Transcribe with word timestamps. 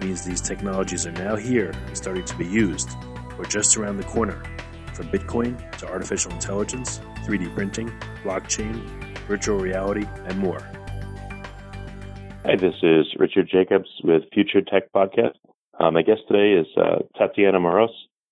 means 0.00 0.24
these 0.24 0.40
technologies 0.40 1.06
are 1.06 1.12
now 1.12 1.36
here 1.36 1.70
and 1.86 1.96
starting 1.96 2.24
to 2.24 2.36
be 2.36 2.46
used, 2.46 2.90
or 3.38 3.44
just 3.44 3.76
around 3.76 3.96
the 3.96 4.04
corner, 4.04 4.42
from 4.94 5.08
Bitcoin 5.08 5.56
to 5.78 5.88
artificial 5.88 6.32
intelligence, 6.32 7.00
3D 7.24 7.54
printing, 7.54 7.88
blockchain, 8.24 8.82
virtual 9.26 9.58
reality, 9.58 10.06
and 10.26 10.38
more. 10.38 10.60
Hi, 12.44 12.56
this 12.56 12.74
is 12.82 13.06
Richard 13.18 13.48
Jacobs 13.50 13.88
with 14.02 14.22
Future 14.32 14.62
Tech 14.62 14.92
Podcast. 14.92 15.36
Um, 15.78 15.94
my 15.94 16.02
guest 16.02 16.22
today 16.28 16.60
is 16.60 16.66
uh, 16.76 17.00
Tatiana 17.16 17.60
Moroz. 17.60 17.90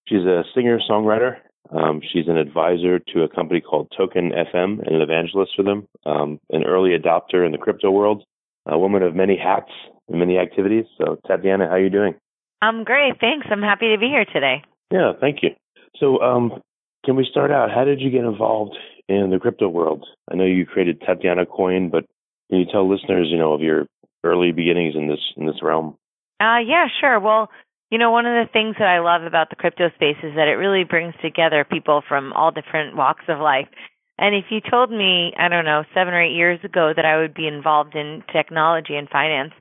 She's 0.09 0.25
a 0.25 0.43
singer 0.55 0.79
songwriter. 0.91 1.37
Um, 1.71 2.01
she's 2.13 2.29
an 2.29 2.37
advisor 2.37 2.99
to 2.99 3.23
a 3.23 3.29
company 3.29 3.61
called 3.61 3.93
Token 3.97 4.31
FM 4.31 4.87
and 4.87 4.97
an 4.97 5.03
evangelist 5.03 5.53
for 5.57 5.63
them, 5.63 5.89
um, 6.07 6.41
an 6.51 6.65
early 6.65 6.91
adopter 6.97 7.45
in 7.45 7.53
the 7.53 7.59
crypto 7.59 7.91
world, 7.91 8.25
a 8.67 8.79
woman 8.79 9.03
of 9.03 9.15
many 9.15 9.37
hats 9.37 9.71
and 10.09 10.19
many 10.19 10.39
activities. 10.39 10.85
So, 10.99 11.19
Tatiana, 11.27 11.67
how 11.67 11.75
are 11.75 11.81
you 11.81 11.91
doing? 11.91 12.15
I'm 12.63 12.85
great. 12.85 13.21
Thanks. 13.21 13.47
I'm 13.51 13.63
happy 13.63 13.93
to 13.93 13.99
be 13.99 14.09
here 14.09 14.25
today. 14.25 14.63
Yeah, 14.91 15.13
thank 15.21 15.43
you. 15.43 15.51
So, 15.99 16.21
um, 16.21 16.63
can 17.05 17.17
we 17.17 17.27
start 17.31 17.51
out? 17.51 17.71
How 17.71 17.85
did 17.85 18.01
you 18.01 18.11
get 18.11 18.25
involved 18.25 18.77
in 19.09 19.31
the 19.31 19.39
crypto 19.39 19.69
world? 19.69 20.05
I 20.31 20.37
know 20.37 20.45
you 20.45 20.67
created 20.67 21.01
Tatiana 21.01 21.47
Coin, 21.47 21.91
but 21.91 22.05
can 22.51 22.61
you 22.61 22.67
tell 22.71 22.89
listeners, 22.89 23.29
you 23.31 23.39
know, 23.39 23.53
of 23.53 23.61
your 23.61 23.87
early 24.25 24.53
beginnings 24.53 24.95
in 24.97 25.09
this 25.09 25.21
in 25.37 25.47
this 25.47 25.63
realm? 25.63 25.97
Uh, 26.41 26.59
yeah, 26.67 26.87
sure. 27.01 27.19
Well, 27.21 27.51
you 27.91 27.99
know, 27.99 28.11
one 28.11 28.27
of 28.27 28.35
the 28.35 28.53
things 28.53 28.77
that 28.79 28.89
I 28.89 28.99
love 28.99 29.23
about 29.23 29.51
the 29.51 29.57
crypto 29.57 29.91
space 29.95 30.17
is 30.23 30.35
that 30.35 30.49
it 30.49 30.59
really 30.59 30.85
brings 30.85 31.15
together 31.23 31.65
people 31.65 32.03
from 32.07 32.33
all 32.33 32.51
different 32.51 32.97
walks 32.97 33.25
of 33.29 33.39
life. 33.39 33.69
And 34.19 34.35
if 34.35 34.47
you 34.51 34.61
told 34.61 34.91
me, 34.91 35.33
I 35.39 35.49
don't 35.49 35.65
know, 35.65 35.85
seven 35.95 36.15
or 36.15 36.23
eight 36.23 36.35
years 36.35 36.59
ago 36.65 36.93
that 36.95 37.05
I 37.05 37.19
would 37.19 37.35
be 37.35 37.47
involved 37.47 37.95
in 37.95 38.23
technology 38.33 38.97
and 38.97 39.09
finance, 39.09 39.53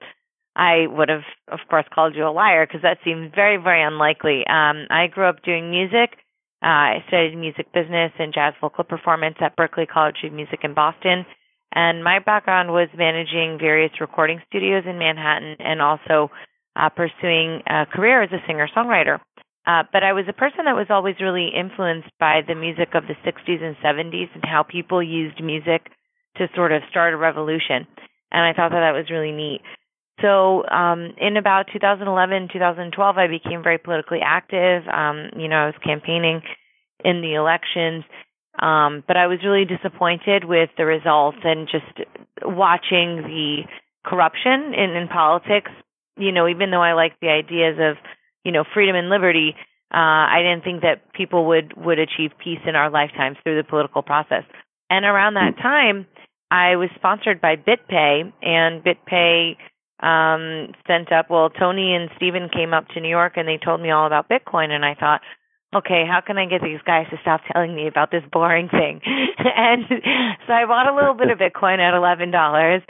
I 0.56 0.88
would 0.88 1.10
have, 1.10 1.28
of 1.50 1.60
course, 1.70 1.86
called 1.94 2.16
you 2.16 2.26
a 2.26 2.32
liar 2.32 2.66
because 2.66 2.82
that 2.82 3.00
seems 3.04 3.32
very, 3.36 3.58
very 3.58 3.84
unlikely. 3.84 4.48
Um, 4.48 4.88
I 4.90 5.08
grew 5.08 5.28
up 5.28 5.44
doing 5.44 5.70
music. 5.70 6.18
Uh, 6.64 6.98
I 6.98 7.04
studied 7.08 7.36
music 7.36 7.72
business 7.74 8.12
and 8.18 8.34
jazz 8.34 8.54
vocal 8.62 8.86
performance 8.86 9.36
at 9.42 9.58
Berklee 9.58 9.88
College 9.88 10.16
of 10.24 10.32
Music 10.32 10.60
in 10.64 10.74
Boston. 10.74 11.26
And 11.74 12.04
my 12.04 12.20
background 12.20 12.72
was 12.72 12.88
managing 12.98 13.60
various 13.60 13.92
recording 14.00 14.42
studios 14.48 14.84
in 14.88 14.98
Manhattan 14.98 15.58
and 15.60 15.82
also 15.82 16.32
uh, 16.76 16.90
pursuing 16.90 17.62
a 17.68 17.86
career 17.86 18.24
as 18.24 18.32
a 18.32 18.40
singer 18.48 18.70
songwriter. 18.76 19.20
Uh, 19.68 19.84
but 19.92 20.04
I 20.04 20.14
was 20.14 20.26
a 20.30 20.34
person 20.34 20.66
that 20.66 20.76
was 20.76 20.88
always 20.90 21.16
really 21.20 21.50
influenced 21.50 22.10
by 22.20 22.42
the 22.48 22.56
music 22.56 22.90
of 22.94 23.04
the 23.08 23.16
60s 23.30 23.62
and 23.62 23.76
70s 23.84 24.30
and 24.34 24.46
how 24.46 24.64
people 24.64 25.04
used 25.04 25.44
music 25.44 25.90
to 26.38 26.48
sort 26.56 26.72
of 26.72 26.84
start 26.90 27.14
a 27.14 27.18
revolution. 27.18 27.88
And 28.32 28.42
I 28.46 28.54
thought 28.54 28.72
that 28.72 28.82
that 28.82 28.96
was 28.96 29.10
really 29.10 29.32
neat. 29.32 29.62
So, 30.22 30.66
um, 30.68 31.14
in 31.18 31.38
about 31.38 31.68
2011, 31.74 32.50
2012, 32.54 33.18
I 33.18 33.28
became 33.28 33.64
very 33.64 33.78
politically 33.78 34.20
active. 34.24 34.84
Um, 34.88 35.30
you 35.38 35.48
know, 35.48 35.58
I 35.58 35.66
was 35.68 35.76
campaigning 35.84 36.42
in 37.04 37.22
the 37.22 37.34
elections. 37.34 38.04
Um, 38.58 39.04
but 39.06 39.18
I 39.18 39.28
was 39.28 39.40
really 39.44 39.66
disappointed 39.66 40.46
with 40.46 40.70
the 40.78 40.86
results 40.86 41.40
and 41.44 41.68
just 41.68 42.08
watching 42.42 43.24
the 43.28 43.64
corruption 44.06 44.74
in, 44.74 44.96
in 44.96 45.10
politics 45.10 45.72
you 46.18 46.32
know, 46.32 46.48
even 46.48 46.72
though 46.72 46.82
I 46.82 46.94
like 46.94 47.20
the 47.20 47.30
ideas 47.30 47.78
of, 47.80 47.98
you 48.44 48.52
know, 48.52 48.64
freedom 48.74 48.96
and 48.96 49.10
liberty, 49.10 49.56
uh, 49.94 50.28
I 50.32 50.40
didn't 50.42 50.64
think 50.64 50.82
that 50.82 51.14
people 51.14 51.48
would 51.48 51.74
would 51.78 52.00
achieve 52.00 52.32
peace 52.44 52.60
in 52.66 52.76
our 52.76 52.90
lifetimes 52.90 53.38
through 53.44 53.58
the 53.58 53.68
political 53.68 54.02
process. 54.02 54.44
And 54.90 55.06
around 55.06 55.36
that 55.36 55.58
time, 55.58 56.08
I 56.52 56.76
was 56.76 56.90
sponsored 56.96 57.42
by 57.42 57.56
BitPay, 57.56 58.32
and 58.42 58.84
BitPay 58.84 59.58
um, 60.00 60.74
sent 60.88 61.12
up. 61.12 61.30
Well, 61.30 61.50
Tony 61.50 61.96
and 61.96 62.10
Stephen 62.18 62.50
came 62.50 62.74
up 62.74 62.88
to 62.90 63.02
New 63.02 63.10
York, 63.10 63.34
and 63.38 63.48
they 63.48 63.58
told 63.58 63.82
me 63.82 63.92
all 63.92 64.08
about 64.08 64.30
Bitcoin, 64.30 64.70
and 64.70 64.84
I 64.84 64.96
thought, 64.96 65.22
okay, 65.76 66.04
how 66.08 66.22
can 66.26 66.38
I 66.38 66.46
get 66.46 66.62
these 66.62 66.80
guys 66.86 67.08
to 67.12 67.18
stop 67.22 67.42
telling 67.52 67.76
me 67.76 67.88
about 67.88 68.12
this 68.12 68.24
boring 68.32 68.70
thing? 68.70 69.02
and 69.38 69.84
so 70.48 70.54
I 70.54 70.66
bought 70.66 70.92
a 70.92 70.96
little 70.96 71.14
bit 71.14 71.30
of 71.30 71.40
Bitcoin 71.40 71.80
at 71.80 71.96
eleven 71.96 72.32
dollars, 72.32 72.82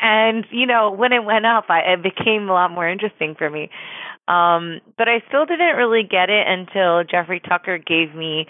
and 0.00 0.44
you 0.50 0.66
know 0.66 0.90
when 0.90 1.12
it 1.12 1.24
went 1.24 1.46
up, 1.46 1.64
I, 1.68 1.80
it 1.94 2.02
became 2.02 2.48
a 2.48 2.52
lot 2.52 2.70
more 2.70 2.88
interesting 2.88 3.34
for 3.36 3.48
me. 3.48 3.70
Um, 4.28 4.80
but 4.98 5.08
I 5.08 5.22
still 5.28 5.46
didn't 5.46 5.76
really 5.76 6.02
get 6.02 6.28
it 6.28 6.46
until 6.46 7.02
Jeffrey 7.02 7.40
Tucker 7.40 7.78
gave 7.78 8.14
me 8.14 8.46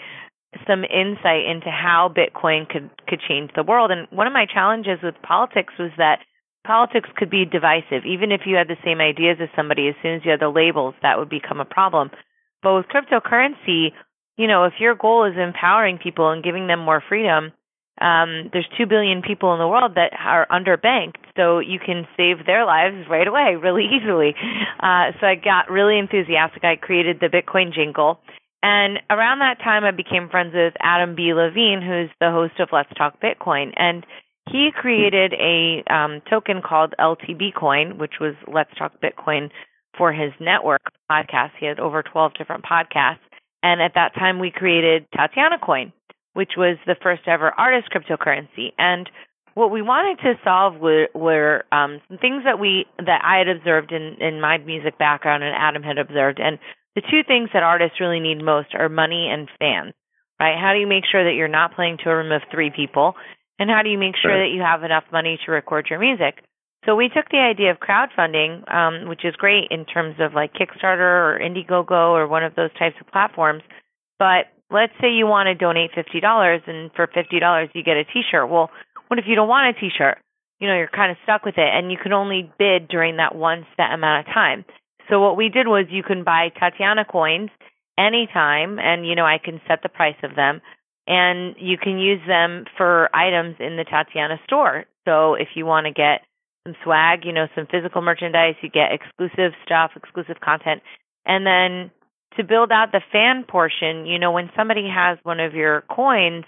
some 0.67 0.83
insight 0.83 1.45
into 1.47 1.71
how 1.71 2.13
Bitcoin 2.15 2.69
could 2.69 2.91
could 3.07 3.21
change 3.27 3.51
the 3.55 3.63
world. 3.63 3.91
And 3.91 4.09
one 4.11 4.27
of 4.27 4.33
my 4.33 4.47
challenges 4.47 4.99
with 5.03 5.15
politics 5.23 5.75
was 5.79 5.91
that 5.99 6.21
politics 6.67 7.09
could 7.17 7.31
be 7.31 7.45
divisive. 7.45 8.05
Even 8.05 8.33
if 8.33 8.43
you 8.47 8.57
had 8.57 8.69
the 8.69 8.77
same 8.85 9.01
ideas 9.01 9.39
as 9.41 9.49
somebody, 9.57 9.89
as 9.89 9.95
soon 10.03 10.17
as 10.17 10.25
you 10.25 10.31
had 10.31 10.41
the 10.41 10.49
labels, 10.49 10.95
that 11.03 11.19
would 11.19 11.29
become 11.31 11.61
a 11.61 11.65
problem. 11.65 12.11
But 12.63 12.75
with 12.75 12.87
cryptocurrency, 12.87 13.93
you 14.37 14.47
know, 14.47 14.65
if 14.65 14.75
your 14.79 14.95
goal 14.95 15.25
is 15.25 15.37
empowering 15.37 15.99
people 15.99 16.31
and 16.31 16.45
giving 16.45 16.67
them 16.67 16.81
more 16.81 17.03
freedom, 17.09 17.53
um, 18.01 18.51
there's 18.53 18.69
two 18.77 18.87
billion 18.87 19.23
people 19.23 19.53
in 19.55 19.59
the 19.59 19.67
world 19.67 19.97
that 19.97 20.13
are 20.19 20.47
underbanked, 20.51 21.19
so 21.37 21.59
you 21.59 21.81
can 21.85 22.07
save 22.17 22.47
their 22.47 22.65
lives 22.65 23.09
right 23.11 23.27
away, 23.27 23.57
really 23.61 23.87
easily. 23.87 24.35
Uh, 24.79 25.13
so 25.21 25.27
I 25.27 25.35
got 25.35 25.71
really 25.71 25.99
enthusiastic. 25.99 26.65
I 26.65 26.77
created 26.77 27.19
the 27.21 27.27
Bitcoin 27.27 27.75
Jingle, 27.75 28.21
and 28.63 28.99
around 29.11 29.39
that 29.41 29.59
time, 29.59 29.85
I 29.85 29.93
became 29.93 30.29
friends 30.29 30.55
with 30.55 30.75
Adam 30.81 31.15
B. 31.15 31.33
Levine, 31.33 31.81
who's 31.81 32.11
the 32.21 32.31
host 32.31 32.59
of 32.59 32.69
Let's 32.73 32.93
Talk 32.97 33.21
Bitcoin, 33.21 33.73
and 33.77 34.05
he 34.51 34.71
created 34.75 35.33
a 35.35 35.83
um, 35.93 36.23
token 36.29 36.63
called 36.63 36.95
LTB 36.99 37.55
Coin, 37.55 37.99
which 37.99 38.15
was 38.21 38.35
Let's 38.47 38.71
Talk 38.79 38.93
Bitcoin 39.01 39.51
for 39.97 40.13
his 40.13 40.33
network 40.41 40.83
podcast. 41.11 41.51
He 41.59 41.67
had 41.67 41.81
over 41.81 42.03
12 42.03 42.35
different 42.35 42.65
podcasts. 42.65 43.19
And 43.63 43.83
at 43.83 43.95
that 43.95 44.15
time, 44.15 44.39
we 44.39 44.51
created 44.51 45.07
Tatiana 45.15 45.59
Coin, 45.59 45.93
which 46.35 46.53
was 46.57 46.77
the 46.87 46.97
first 47.03 47.23
ever 47.27 47.51
artist 47.51 47.89
cryptocurrency. 47.91 48.73
And 48.79 49.11
what 49.55 49.73
we 49.73 49.83
wanted 49.83 50.23
to 50.23 50.35
solve 50.45 50.81
were, 50.81 51.09
were 51.15 51.65
um, 51.73 52.01
some 52.09 52.19
things 52.19 52.45
that 52.45 52.61
we 52.61 52.87
that 52.99 53.21
I 53.25 53.39
had 53.39 53.49
observed 53.49 53.91
in, 53.91 54.17
in 54.21 54.41
my 54.41 54.59
music 54.59 54.99
background 54.99 55.43
and 55.43 55.55
Adam 55.57 55.83
had 55.83 55.99
observed. 55.99 56.39
And 56.39 56.59
the 56.95 57.03
two 57.03 57.23
things 57.27 57.51
that 57.53 57.65
artists 57.65 58.01
really 58.01 58.21
need 58.21 58.43
most 58.43 58.75
are 58.75 58.89
money 58.89 59.29
and 59.31 59.49
fans. 59.59 59.95
Right? 60.39 60.57
How 60.57 60.73
do 60.73 60.79
you 60.79 60.87
make 60.87 61.03
sure 61.11 61.25
that 61.25 61.35
you're 61.35 61.49
not 61.49 61.75
playing 61.75 61.99
to 62.05 62.11
a 62.11 62.17
room 62.17 62.31
of 62.31 62.43
three 62.53 62.71
people? 62.71 63.15
And 63.59 63.71
how 63.71 63.83
do 63.83 63.91
you 63.91 63.99
make 63.99 64.15
sure 64.17 64.39
that 64.39 64.55
you 64.55 64.63
have 64.63 64.85
enough 64.85 65.05
money 65.13 65.39
to 65.45 65.53
record 65.53 65.89
your 65.91 65.99
music? 65.99 66.45
So 66.87 66.95
we 66.95 67.09
took 67.09 67.29
the 67.31 67.39
idea 67.39 67.73
of 67.73 67.79
crowdfunding, 67.81 68.73
um, 68.73 69.09
which 69.09 69.25
is 69.25 69.35
great 69.35 69.69
in 69.71 69.85
terms 69.85 70.17
of 70.21 70.33
like 70.33 70.55
Kickstarter 70.55 71.35
or 71.35 71.41
Indiegogo 71.43 72.13
or 72.15 72.29
one 72.29 72.45
of 72.45 72.55
those 72.55 72.71
types 72.79 72.97
of 73.01 73.09
platforms. 73.09 73.63
But 74.19 74.47
let's 74.71 74.93
say 75.01 75.11
you 75.11 75.27
want 75.27 75.49
to 75.49 75.55
donate 75.55 75.91
fifty 75.95 76.21
dollars, 76.21 76.63
and 76.67 76.91
for 76.95 77.07
fifty 77.07 77.41
dollars 77.41 77.69
you 77.75 77.83
get 77.83 77.97
a 77.97 78.05
T-shirt. 78.05 78.49
Well, 78.49 78.71
what 79.09 79.19
if 79.19 79.25
you 79.27 79.35
don't 79.35 79.49
want 79.49 79.77
a 79.77 79.81
T-shirt? 79.81 80.19
You 80.61 80.69
know, 80.69 80.77
you're 80.77 80.89
kind 80.89 81.11
of 81.11 81.19
stuck 81.25 81.45
with 81.45 81.59
it, 81.59 81.69
and 81.69 81.91
you 81.91 81.99
can 81.99 82.13
only 82.13 82.51
bid 82.59 82.89
during 82.89 83.17
that 83.17 83.35
one 83.35 83.67
set 83.77 83.93
amount 83.93 84.27
of 84.27 84.35
time. 84.35 84.65
So 85.09 85.21
what 85.21 85.37
we 85.37 85.49
did 85.49 85.67
was 85.67 85.87
you 85.89 86.03
can 86.03 86.25
buy 86.25 86.51
Tatiana 86.59 87.05
coins 87.05 87.51
anytime, 87.99 88.79
and 88.79 89.07
you 89.07 89.15
know 89.15 89.27
I 89.27 89.39
can 89.43 89.61
set 89.67 89.83
the 89.83 89.89
price 89.89 90.19
of 90.23 90.37
them, 90.37 90.61
and 91.09 91.57
you 91.59 91.77
can 91.79 91.99
use 91.99 92.21
them 92.29 92.67
for 92.77 93.09
items 93.17 93.57
in 93.59 93.77
the 93.77 93.85
Tatiana 93.85 94.39
store. 94.45 94.85
So 95.07 95.35
if 95.35 95.49
you 95.57 95.67
want 95.67 95.87
to 95.87 95.93
get 95.93 96.21
some 96.69 96.77
swag, 96.85 97.25
you 97.25 97.33
know, 97.33 97.47
some 97.55 97.67
physical 97.71 98.03
merchandise. 98.03 98.55
You 98.61 98.69
get 98.69 98.93
exclusive 98.93 99.53
stuff, 99.65 99.93
exclusive 99.97 100.41
content. 100.41 100.83
And 101.25 101.47
then 101.47 101.91
to 102.37 102.45
build 102.45 102.71
out 102.71 102.93
the 102.93 103.01
fan 103.11 103.45
portion, 103.49 104.07
you 104.07 104.19
know, 104.19 104.31
when 104.31 104.51
somebody 104.57 104.89
has 104.89 105.19
one 105.23 105.41
of 105.41 105.55
your 105.55 105.83
coins, 105.91 106.45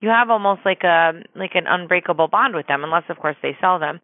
you 0.00 0.08
have 0.08 0.30
almost 0.30 0.60
like 0.64 0.82
a 0.84 1.12
like 1.34 1.54
an 1.54 1.66
unbreakable 1.66 2.28
bond 2.28 2.54
with 2.54 2.66
them, 2.66 2.84
unless 2.84 3.04
of 3.08 3.18
course 3.18 3.36
they 3.42 3.56
sell 3.60 3.78
them. 3.78 4.00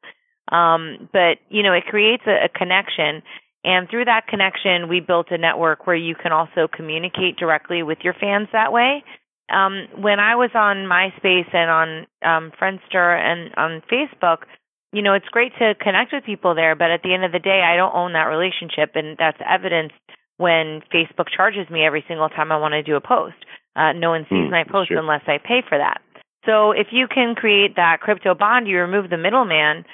Um, 0.51 1.09
but 1.13 1.39
you 1.49 1.63
know, 1.63 1.73
it 1.73 1.85
creates 1.87 2.25
a, 2.27 2.47
a 2.47 2.49
connection, 2.49 3.23
and 3.63 3.89
through 3.89 4.07
that 4.07 4.27
connection, 4.27 4.89
we 4.89 5.01
built 5.01 5.27
a 5.31 5.39
network 5.39 5.87
where 5.87 5.97
you 5.97 6.15
can 6.15 6.33
also 6.33 6.67
communicate 6.73 7.37
directly 7.37 7.83
with 7.83 7.99
your 8.03 8.15
fans 8.15 8.49
that 8.53 8.73
way. 8.73 9.05
Um, 9.51 9.89
when 10.01 10.21
I 10.21 10.37
was 10.37 10.51
on 10.55 10.87
MySpace 10.87 11.53
and 11.55 11.71
on 11.71 11.89
um, 12.23 12.53
Friendster 12.61 13.19
and 13.19 13.53
on 13.57 13.83
Facebook, 13.91 14.45
you 14.93 15.03
know, 15.03 15.15
it's 15.15 15.29
great 15.29 15.53
to 15.59 15.75
connect 15.81 16.13
with 16.13 16.25
people 16.25 16.55
there, 16.55 16.75
but 16.75 16.91
at 16.91 17.03
the 17.03 17.15
end 17.15 17.25
of 17.25 17.33
the 17.33 17.39
day, 17.39 17.63
I 17.63 17.77
don't 17.77 17.95
own 17.95 18.13
that 18.15 18.25
relationship, 18.25 18.93
and 18.95 19.17
that's 19.19 19.39
evidenced 19.49 19.95
when 20.37 20.83
Facebook 20.93 21.29
charges 21.35 21.69
me 21.71 21.85
every 21.85 22.05
single 22.09 22.29
time 22.29 22.51
I 22.51 22.59
want 22.59 22.73
to 22.73 22.83
do 22.83 22.97
a 22.97 23.01
post. 23.01 23.37
Uh, 23.77 23.93
no 23.93 24.11
one 24.11 24.25
sees 24.29 24.49
Mm, 24.49 24.51
my 24.51 24.65
post 24.65 24.89
sure. 24.89 24.99
unless 24.99 25.23
I 25.27 25.39
pay 25.39 25.63
for 25.69 25.79
that. 25.79 26.01
So 26.47 26.73
if 26.73 26.89
you 26.91 27.07
can 27.07 27.35
create 27.35 27.77
that 27.77 28.01
crypto 28.01 28.35
bond, 28.35 28.67
you 28.67 28.79
remove 28.79 29.11
the 29.11 29.19
middleman, 29.19 29.85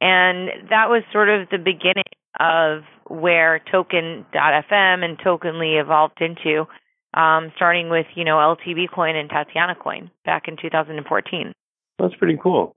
and 0.00 0.48
that 0.70 0.88
was 0.88 1.02
sort 1.12 1.28
of 1.28 1.48
the 1.50 1.58
beginning 1.58 2.10
of 2.40 2.82
where 3.06 3.60
Token.fm 3.70 5.04
and 5.04 5.18
Tokenly 5.18 5.80
evolved 5.80 6.20
into, 6.20 6.66
um, 7.14 7.52
starting 7.56 7.90
with 7.90 8.06
you 8.14 8.24
know 8.24 8.36
LTB 8.36 8.90
coin 8.94 9.16
and 9.16 9.28
Tatiana 9.28 9.74
coin 9.74 10.10
back 10.24 10.48
in 10.48 10.56
2014. 10.60 11.52
That's 11.98 12.14
pretty 12.14 12.38
cool. 12.42 12.74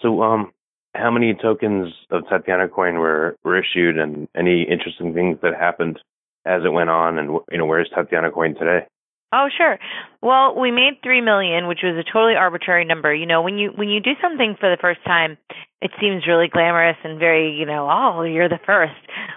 So, 0.00 0.22
um, 0.22 0.52
how 0.94 1.10
many 1.10 1.34
tokens 1.34 1.92
of 2.10 2.22
Tatiana 2.28 2.68
coin 2.68 2.96
were, 2.96 3.36
were 3.44 3.58
issued 3.58 3.98
and 3.98 4.28
any 4.36 4.62
interesting 4.62 5.12
things 5.12 5.38
that 5.42 5.54
happened 5.54 5.98
as 6.46 6.62
it 6.64 6.72
went 6.72 6.90
on 6.90 7.18
and, 7.18 7.40
you 7.50 7.58
know, 7.58 7.66
where's 7.66 7.90
Tatiana 7.94 8.30
coin 8.30 8.54
today? 8.54 8.86
Oh, 9.32 9.48
sure. 9.56 9.78
Well, 10.22 10.54
we 10.54 10.70
made 10.70 11.02
three 11.02 11.20
million, 11.20 11.66
which 11.66 11.80
was 11.82 11.96
a 11.98 12.06
totally 12.06 12.36
arbitrary 12.36 12.84
number. 12.84 13.12
You 13.12 13.26
know, 13.26 13.42
when 13.42 13.58
you 13.58 13.72
when 13.74 13.88
you 13.88 13.98
do 13.98 14.12
something 14.22 14.54
for 14.60 14.70
the 14.70 14.80
first 14.80 15.02
time, 15.04 15.36
it 15.82 15.90
seems 16.00 16.24
really 16.28 16.46
glamorous 16.46 16.96
and 17.02 17.18
very, 17.18 17.50
you 17.50 17.66
know, 17.66 17.90
oh, 17.90 18.22
you're 18.22 18.48
the 18.48 18.60
first. 18.64 18.94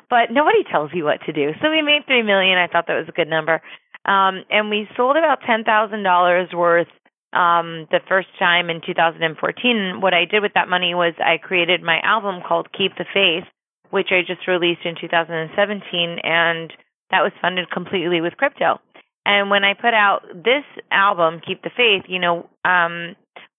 But 0.08 0.30
nobody 0.30 0.64
tells 0.70 0.92
you 0.94 1.04
what 1.04 1.22
to 1.26 1.34
do. 1.34 1.50
So 1.62 1.72
we 1.72 1.82
made 1.82 2.06
three 2.06 2.22
million. 2.22 2.60
I 2.60 2.68
thought 2.68 2.86
that 2.88 3.00
was 3.00 3.10
a 3.10 3.12
good 3.12 3.28
number. 3.28 3.60
Um, 4.08 4.44
and 4.50 4.70
we 4.70 4.88
sold 4.96 5.18
about 5.18 5.40
ten 5.46 5.64
thousand 5.64 6.04
dollars 6.04 6.50
worth 6.54 6.88
um, 7.34 7.88
the 7.92 8.00
first 8.08 8.30
time 8.40 8.70
in 8.70 8.82
2014. 8.86 10.00
What 10.02 10.14
I 10.14 10.26
did 10.26 10.42
with 10.42 10.54
that 10.56 10.70
money 10.70 10.96
was 10.96 11.14
I 11.20 11.38
created 11.38 11.84
my 11.84 12.00
album 12.02 12.42
called 12.48 12.72
Keep 12.72 12.98
the 12.98 13.06
Faith, 13.14 13.44
which 13.90 14.08
I 14.12 14.22
just 14.26 14.48
released 14.48 14.86
in 14.86 14.96
2017, 15.00 16.20
and 16.24 16.72
that 17.12 17.22
was 17.22 17.32
funded 17.42 17.70
completely 17.70 18.22
with 18.22 18.38
crypto. 18.38 18.80
And 19.26 19.50
when 19.50 19.66
I 19.66 19.74
put 19.74 19.94
out 19.94 20.24
this 20.34 20.64
album, 20.90 21.42
Keep 21.46 21.64
the 21.64 21.70
Faith, 21.76 22.04
you 22.08 22.20
know, 22.20 22.50
um, 22.64 23.16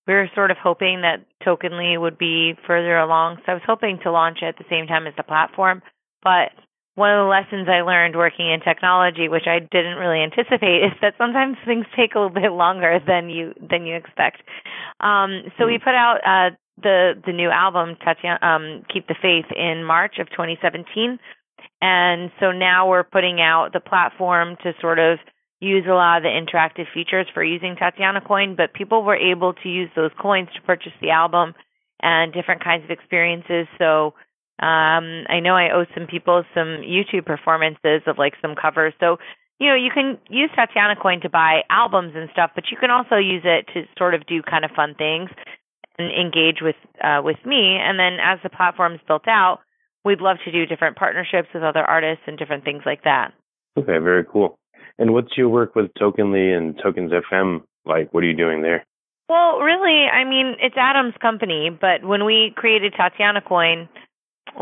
we 0.06 0.14
were 0.14 0.30
sort 0.34 0.50
of 0.50 0.56
hoping 0.56 1.02
that 1.02 1.26
Tokenly 1.44 2.00
would 2.00 2.16
be 2.16 2.54
further 2.66 2.96
along. 2.96 3.36
So 3.44 3.52
I 3.52 3.54
was 3.54 3.62
hoping 3.66 3.98
to 4.02 4.10
launch 4.10 4.38
it 4.40 4.46
at 4.46 4.56
the 4.56 4.64
same 4.70 4.86
time 4.86 5.06
as 5.06 5.12
the 5.16 5.22
platform. 5.22 5.82
But 6.22 6.52
one 6.98 7.14
of 7.14 7.24
the 7.24 7.30
lessons 7.30 7.68
I 7.70 7.86
learned 7.86 8.16
working 8.16 8.50
in 8.50 8.58
technology, 8.58 9.28
which 9.28 9.46
I 9.46 9.60
didn't 9.60 9.98
really 9.98 10.18
anticipate, 10.18 10.82
is 10.90 10.92
that 11.00 11.14
sometimes 11.16 11.56
things 11.64 11.86
take 11.94 12.14
a 12.14 12.18
little 12.18 12.34
bit 12.34 12.50
longer 12.50 12.98
than 13.06 13.30
you 13.30 13.54
than 13.62 13.86
you 13.86 13.94
expect. 13.94 14.42
Um, 15.00 15.44
so 15.56 15.66
we 15.66 15.78
put 15.78 15.94
out 15.94 16.18
uh, 16.26 16.50
the 16.82 17.14
the 17.24 17.32
new 17.32 17.50
album, 17.50 17.96
Tatiana, 18.04 18.38
um, 18.42 18.84
Keep 18.92 19.06
the 19.06 19.14
Faith, 19.22 19.46
in 19.54 19.84
March 19.84 20.18
of 20.18 20.28
2017, 20.30 21.18
and 21.80 22.30
so 22.40 22.50
now 22.50 22.88
we're 22.88 23.04
putting 23.04 23.40
out 23.40 23.72
the 23.72 23.80
platform 23.80 24.56
to 24.64 24.72
sort 24.80 24.98
of 24.98 25.18
use 25.60 25.84
a 25.88 25.94
lot 25.94 26.18
of 26.18 26.22
the 26.22 26.28
interactive 26.28 26.86
features 26.92 27.26
for 27.32 27.42
using 27.42 27.76
Tatiana 27.76 28.20
Coin, 28.20 28.54
but 28.56 28.74
people 28.74 29.02
were 29.02 29.16
able 29.16 29.54
to 29.54 29.68
use 29.68 29.90
those 29.94 30.10
coins 30.20 30.48
to 30.54 30.62
purchase 30.62 30.92
the 31.00 31.10
album 31.10 31.54
and 32.00 32.32
different 32.32 32.62
kinds 32.62 32.84
of 32.84 32.90
experiences. 32.90 33.66
So 33.76 34.14
um, 34.60 35.24
I 35.28 35.40
know 35.40 35.54
I 35.54 35.70
owe 35.70 35.86
some 35.94 36.06
people 36.06 36.42
some 36.54 36.82
YouTube 36.82 37.26
performances 37.26 38.02
of 38.06 38.18
like 38.18 38.34
some 38.42 38.54
covers. 38.54 38.92
So 38.98 39.18
you 39.60 39.68
know 39.68 39.74
you 39.74 39.90
can 39.92 40.18
use 40.28 40.50
Tatiana 40.54 40.96
Coin 41.00 41.20
to 41.22 41.28
buy 41.28 41.62
albums 41.70 42.14
and 42.16 42.28
stuff, 42.32 42.50
but 42.54 42.64
you 42.70 42.76
can 42.76 42.90
also 42.90 43.16
use 43.16 43.42
it 43.44 43.66
to 43.74 43.84
sort 43.96 44.14
of 44.14 44.26
do 44.26 44.42
kind 44.42 44.64
of 44.64 44.72
fun 44.72 44.94
things 44.96 45.30
and 45.98 46.10
engage 46.10 46.58
with 46.60 46.76
uh, 47.02 47.20
with 47.22 47.38
me. 47.44 47.78
And 47.80 47.98
then 47.98 48.18
as 48.22 48.38
the 48.42 48.50
platform's 48.50 49.00
built 49.06 49.28
out, 49.28 49.60
we'd 50.04 50.20
love 50.20 50.38
to 50.44 50.52
do 50.52 50.66
different 50.66 50.96
partnerships 50.96 51.48
with 51.54 51.62
other 51.62 51.84
artists 51.84 52.24
and 52.26 52.38
different 52.38 52.64
things 52.64 52.82
like 52.84 53.04
that. 53.04 53.32
Okay, 53.76 53.98
very 53.98 54.24
cool. 54.24 54.58
And 54.98 55.12
what's 55.12 55.36
your 55.36 55.48
work 55.48 55.76
with 55.76 55.92
Tokenly 55.94 56.56
and 56.56 56.76
Tokens 56.82 57.12
FM 57.12 57.62
like? 57.86 58.12
What 58.12 58.24
are 58.24 58.26
you 58.26 58.36
doing 58.36 58.62
there? 58.62 58.84
Well, 59.28 59.58
really, 59.58 60.06
I 60.06 60.24
mean, 60.24 60.56
it's 60.60 60.74
Adam's 60.78 61.14
company, 61.20 61.68
but 61.70 62.02
when 62.02 62.24
we 62.24 62.52
created 62.56 62.94
Tatiana 62.96 63.42
Coin, 63.42 63.88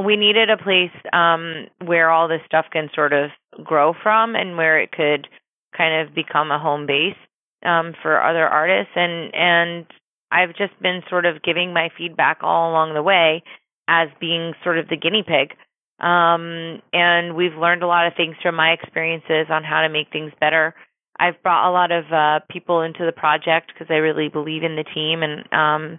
we 0.04 0.16
needed 0.16 0.50
a 0.50 0.56
place 0.56 0.90
um, 1.12 1.66
where 1.84 2.10
all 2.10 2.28
this 2.28 2.40
stuff 2.46 2.66
can 2.72 2.90
sort 2.94 3.12
of 3.12 3.30
grow 3.64 3.94
from 4.02 4.34
and 4.34 4.56
where 4.56 4.80
it 4.80 4.92
could 4.92 5.28
kind 5.76 6.06
of 6.06 6.14
become 6.14 6.50
a 6.50 6.58
home 6.58 6.86
base 6.86 7.16
um, 7.64 7.94
for 8.02 8.22
other 8.22 8.46
artists. 8.46 8.92
And 8.94 9.34
and 9.34 9.86
I've 10.30 10.56
just 10.56 10.80
been 10.80 11.02
sort 11.08 11.26
of 11.26 11.42
giving 11.42 11.72
my 11.72 11.90
feedback 11.96 12.38
all 12.42 12.70
along 12.70 12.94
the 12.94 13.02
way 13.02 13.42
as 13.88 14.08
being 14.20 14.54
sort 14.64 14.78
of 14.78 14.88
the 14.88 14.96
guinea 14.96 15.24
pig. 15.26 15.56
Um, 15.98 16.82
and 16.92 17.36
we've 17.36 17.54
learned 17.54 17.82
a 17.82 17.86
lot 17.86 18.06
of 18.06 18.14
things 18.16 18.36
from 18.42 18.54
my 18.54 18.72
experiences 18.72 19.46
on 19.48 19.64
how 19.64 19.82
to 19.82 19.88
make 19.88 20.10
things 20.12 20.32
better. 20.40 20.74
I've 21.18 21.42
brought 21.42 21.70
a 21.70 21.72
lot 21.72 21.92
of 21.92 22.04
uh, 22.12 22.40
people 22.50 22.82
into 22.82 23.06
the 23.06 23.12
project 23.12 23.72
because 23.72 23.86
I 23.88 23.98
really 23.98 24.28
believe 24.28 24.62
in 24.62 24.76
the 24.76 24.84
team, 24.84 25.22
and 25.22 25.40
um, 25.52 25.98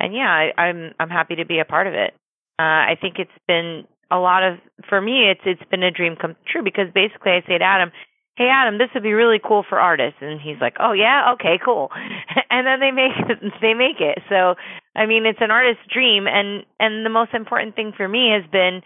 and 0.00 0.14
yeah, 0.14 0.30
I, 0.30 0.58
I'm 0.58 0.92
I'm 0.98 1.10
happy 1.10 1.36
to 1.36 1.44
be 1.44 1.58
a 1.58 1.66
part 1.66 1.86
of 1.86 1.92
it. 1.92 2.14
Uh, 2.58 2.94
I 2.94 2.96
think 3.00 3.18
it's 3.18 3.30
been 3.48 3.84
a 4.10 4.18
lot 4.18 4.42
of 4.42 4.58
for 4.88 5.00
me. 5.00 5.30
It's 5.30 5.40
it's 5.44 5.70
been 5.70 5.82
a 5.82 5.90
dream 5.90 6.16
come 6.20 6.36
true 6.46 6.62
because 6.62 6.86
basically 6.94 7.32
I 7.32 7.42
say 7.46 7.58
to 7.58 7.64
Adam, 7.64 7.90
"Hey 8.36 8.48
Adam, 8.48 8.78
this 8.78 8.90
would 8.94 9.02
be 9.02 9.12
really 9.12 9.40
cool 9.42 9.64
for 9.68 9.80
artists," 9.80 10.18
and 10.20 10.40
he's 10.40 10.60
like, 10.60 10.76
"Oh 10.78 10.92
yeah, 10.92 11.32
okay, 11.34 11.58
cool," 11.64 11.90
and 12.50 12.66
then 12.66 12.80
they 12.80 12.92
make 12.92 13.12
it, 13.16 13.52
they 13.60 13.74
make 13.74 14.00
it. 14.00 14.18
So 14.28 14.54
I 14.94 15.06
mean, 15.06 15.26
it's 15.26 15.40
an 15.40 15.50
artist's 15.50 15.82
dream, 15.92 16.26
and 16.28 16.64
and 16.78 17.04
the 17.04 17.10
most 17.10 17.34
important 17.34 17.74
thing 17.74 17.92
for 17.96 18.06
me 18.06 18.30
has 18.30 18.48
been 18.50 18.82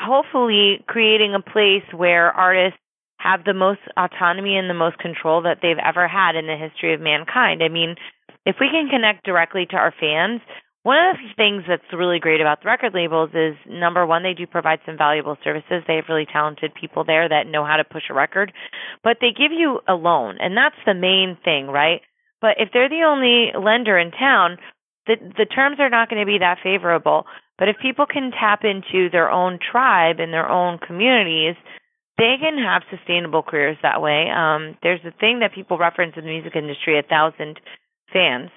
hopefully 0.00 0.84
creating 0.86 1.34
a 1.34 1.40
place 1.40 1.84
where 1.96 2.30
artists 2.30 2.78
have 3.18 3.44
the 3.44 3.54
most 3.54 3.80
autonomy 3.96 4.56
and 4.56 4.70
the 4.70 4.74
most 4.74 4.98
control 4.98 5.42
that 5.42 5.58
they've 5.60 5.80
ever 5.84 6.06
had 6.06 6.36
in 6.36 6.46
the 6.46 6.56
history 6.56 6.94
of 6.94 7.00
mankind. 7.00 7.62
I 7.62 7.68
mean, 7.68 7.96
if 8.46 8.56
we 8.60 8.70
can 8.70 8.88
connect 8.88 9.24
directly 9.24 9.66
to 9.66 9.76
our 9.76 9.92
fans, 9.98 10.40
one 10.88 11.10
of 11.10 11.16
the 11.20 11.34
things 11.36 11.64
that's 11.68 11.84
really 11.92 12.18
great 12.18 12.40
about 12.40 12.62
the 12.62 12.66
record 12.66 12.94
labels 12.94 13.28
is 13.34 13.54
number 13.68 14.06
one, 14.06 14.22
they 14.22 14.32
do 14.32 14.46
provide 14.46 14.80
some 14.86 14.96
valuable 14.96 15.36
services. 15.44 15.84
They 15.86 15.96
have 15.96 16.08
really 16.08 16.24
talented 16.24 16.72
people 16.72 17.04
there 17.04 17.28
that 17.28 17.46
know 17.46 17.62
how 17.62 17.76
to 17.76 17.84
push 17.84 18.04
a 18.08 18.14
record, 18.14 18.54
but 19.04 19.18
they 19.20 19.36
give 19.36 19.52
you 19.52 19.80
a 19.86 19.92
loan, 19.92 20.38
and 20.40 20.56
that's 20.56 20.80
the 20.86 20.94
main 20.94 21.36
thing, 21.44 21.66
right? 21.66 22.00
But 22.40 22.56
if 22.56 22.70
they're 22.72 22.88
the 22.88 23.04
only 23.04 23.52
lender 23.52 23.98
in 23.98 24.12
town, 24.12 24.56
the 25.06 25.16
the 25.36 25.44
terms 25.44 25.76
are 25.78 25.90
not 25.90 26.08
going 26.08 26.22
to 26.22 26.26
be 26.26 26.38
that 26.38 26.64
favorable. 26.64 27.26
But 27.58 27.68
if 27.68 27.76
people 27.82 28.06
can 28.06 28.30
tap 28.30 28.64
into 28.64 29.10
their 29.10 29.30
own 29.30 29.58
tribe 29.60 30.20
and 30.20 30.32
their 30.32 30.48
own 30.48 30.78
communities, 30.78 31.56
they 32.16 32.36
can 32.40 32.56
have 32.56 32.82
sustainable 32.88 33.42
careers 33.42 33.76
that 33.82 34.00
way. 34.00 34.30
Um, 34.30 34.78
there's 34.82 35.04
a 35.04 35.12
thing 35.20 35.40
that 35.40 35.52
people 35.54 35.76
reference 35.76 36.14
in 36.16 36.24
the 36.24 36.30
music 36.30 36.56
industry, 36.56 36.98
a 36.98 37.02
thousand 37.02 37.60
fans. 38.10 38.48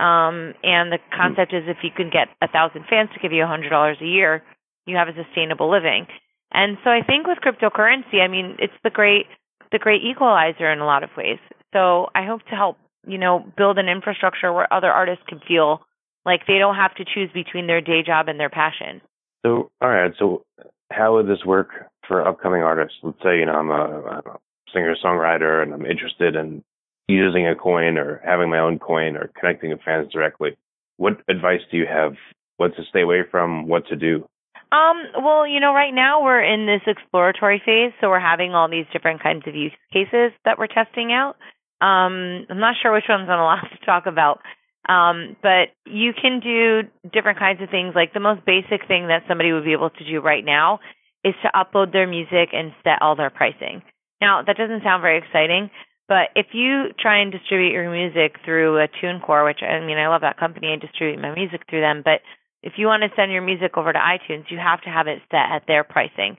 Um, 0.00 0.54
and 0.64 0.90
the 0.90 0.98
concept 1.14 1.52
is 1.52 1.64
if 1.66 1.84
you 1.84 1.90
can 1.94 2.08
get 2.08 2.28
a 2.40 2.48
thousand 2.48 2.84
fans 2.88 3.10
to 3.12 3.20
give 3.20 3.32
you 3.32 3.44
a 3.44 3.46
hundred 3.46 3.68
dollars 3.68 3.98
a 4.00 4.06
year, 4.06 4.42
you 4.86 4.96
have 4.96 5.08
a 5.08 5.12
sustainable 5.12 5.70
living. 5.70 6.06
And 6.52 6.78
so 6.82 6.90
I 6.90 7.02
think 7.06 7.26
with 7.26 7.38
cryptocurrency, 7.44 8.20
I 8.20 8.28
mean, 8.28 8.56
it's 8.58 8.72
the 8.82 8.90
great 8.90 9.26
the 9.72 9.78
great 9.78 10.02
equalizer 10.02 10.72
in 10.72 10.80
a 10.80 10.86
lot 10.86 11.04
of 11.04 11.10
ways. 11.16 11.38
So 11.72 12.08
I 12.14 12.24
hope 12.26 12.42
to 12.50 12.56
help, 12.56 12.78
you 13.06 13.18
know, 13.18 13.44
build 13.56 13.78
an 13.78 13.88
infrastructure 13.88 14.52
where 14.52 14.72
other 14.72 14.90
artists 14.90 15.22
can 15.28 15.40
feel 15.46 15.82
like 16.24 16.40
they 16.46 16.58
don't 16.58 16.74
have 16.74 16.94
to 16.96 17.04
choose 17.04 17.30
between 17.32 17.66
their 17.66 17.80
day 17.80 18.02
job 18.04 18.28
and 18.28 18.40
their 18.40 18.50
passion. 18.50 19.00
So, 19.44 19.70
all 19.80 19.88
right. 19.88 20.12
So, 20.18 20.44
how 20.90 21.14
would 21.14 21.28
this 21.28 21.44
work 21.46 21.68
for 22.08 22.26
upcoming 22.26 22.62
artists? 22.62 22.96
Let's 23.02 23.22
say, 23.22 23.38
you 23.38 23.46
know, 23.46 23.52
I'm 23.52 23.70
a, 23.70 23.74
I'm 23.74 24.26
a 24.26 24.38
singer 24.72 24.96
songwriter 25.02 25.62
and 25.62 25.72
I'm 25.72 25.86
interested 25.86 26.34
in 26.34 26.64
using 27.10 27.46
a 27.46 27.54
coin 27.54 27.98
or 27.98 28.20
having 28.24 28.50
my 28.50 28.58
own 28.58 28.78
coin 28.78 29.16
or 29.16 29.30
connecting 29.38 29.70
with 29.70 29.82
fans 29.82 30.12
directly. 30.12 30.56
What 30.96 31.20
advice 31.28 31.60
do 31.70 31.76
you 31.76 31.86
have? 31.86 32.14
What 32.56 32.76
to 32.76 32.82
stay 32.88 33.02
away 33.02 33.22
from? 33.30 33.68
What 33.68 33.86
to 33.88 33.96
do? 33.96 34.26
Um, 34.72 35.02
well, 35.24 35.46
you 35.46 35.58
know, 35.58 35.72
right 35.72 35.92
now 35.92 36.22
we're 36.22 36.42
in 36.42 36.66
this 36.66 36.82
exploratory 36.86 37.60
phase, 37.64 37.92
so 38.00 38.08
we're 38.08 38.20
having 38.20 38.54
all 38.54 38.68
these 38.68 38.86
different 38.92 39.22
kinds 39.22 39.42
of 39.46 39.54
use 39.54 39.72
cases 39.92 40.32
that 40.44 40.58
we're 40.58 40.68
testing 40.68 41.10
out. 41.12 41.36
Um, 41.80 42.46
I'm 42.48 42.60
not 42.60 42.76
sure 42.80 42.92
which 42.92 43.08
ones 43.08 43.28
I'm 43.28 43.40
allowed 43.40 43.68
to 43.72 43.86
talk 43.86 44.06
about. 44.06 44.40
Um, 44.88 45.36
but 45.42 45.70
you 45.86 46.12
can 46.12 46.40
do 46.40 46.88
different 47.12 47.38
kinds 47.38 47.60
of 47.62 47.70
things. 47.70 47.94
Like 47.94 48.12
the 48.12 48.20
most 48.20 48.44
basic 48.44 48.86
thing 48.88 49.08
that 49.08 49.22
somebody 49.28 49.52
would 49.52 49.64
be 49.64 49.72
able 49.72 49.90
to 49.90 50.04
do 50.04 50.20
right 50.20 50.44
now 50.44 50.80
is 51.24 51.34
to 51.42 51.50
upload 51.54 51.92
their 51.92 52.06
music 52.06 52.50
and 52.52 52.72
set 52.82 53.02
all 53.02 53.14
their 53.14 53.30
pricing. 53.30 53.82
Now, 54.20 54.42
that 54.42 54.56
doesn't 54.56 54.82
sound 54.82 55.02
very 55.02 55.18
exciting, 55.18 55.70
but 56.10 56.34
if 56.34 56.48
you 56.52 56.90
try 56.98 57.22
and 57.22 57.30
distribute 57.30 57.70
your 57.70 57.88
music 57.88 58.34
through 58.44 58.82
a 58.82 58.88
TuneCore, 58.88 59.44
which 59.46 59.62
I 59.62 59.78
mean, 59.78 59.96
I 59.96 60.08
love 60.08 60.22
that 60.22 60.40
company, 60.40 60.74
I 60.74 60.76
distribute 60.76 61.22
my 61.22 61.32
music 61.32 61.62
through 61.70 61.82
them, 61.82 62.02
but 62.04 62.20
if 62.64 62.72
you 62.76 62.86
want 62.86 63.04
to 63.04 63.14
send 63.14 63.30
your 63.30 63.42
music 63.42 63.78
over 63.78 63.92
to 63.92 63.98
iTunes, 63.98 64.50
you 64.50 64.58
have 64.58 64.82
to 64.82 64.90
have 64.90 65.06
it 65.06 65.22
set 65.30 65.54
at 65.54 65.62
their 65.68 65.84
pricing. 65.84 66.36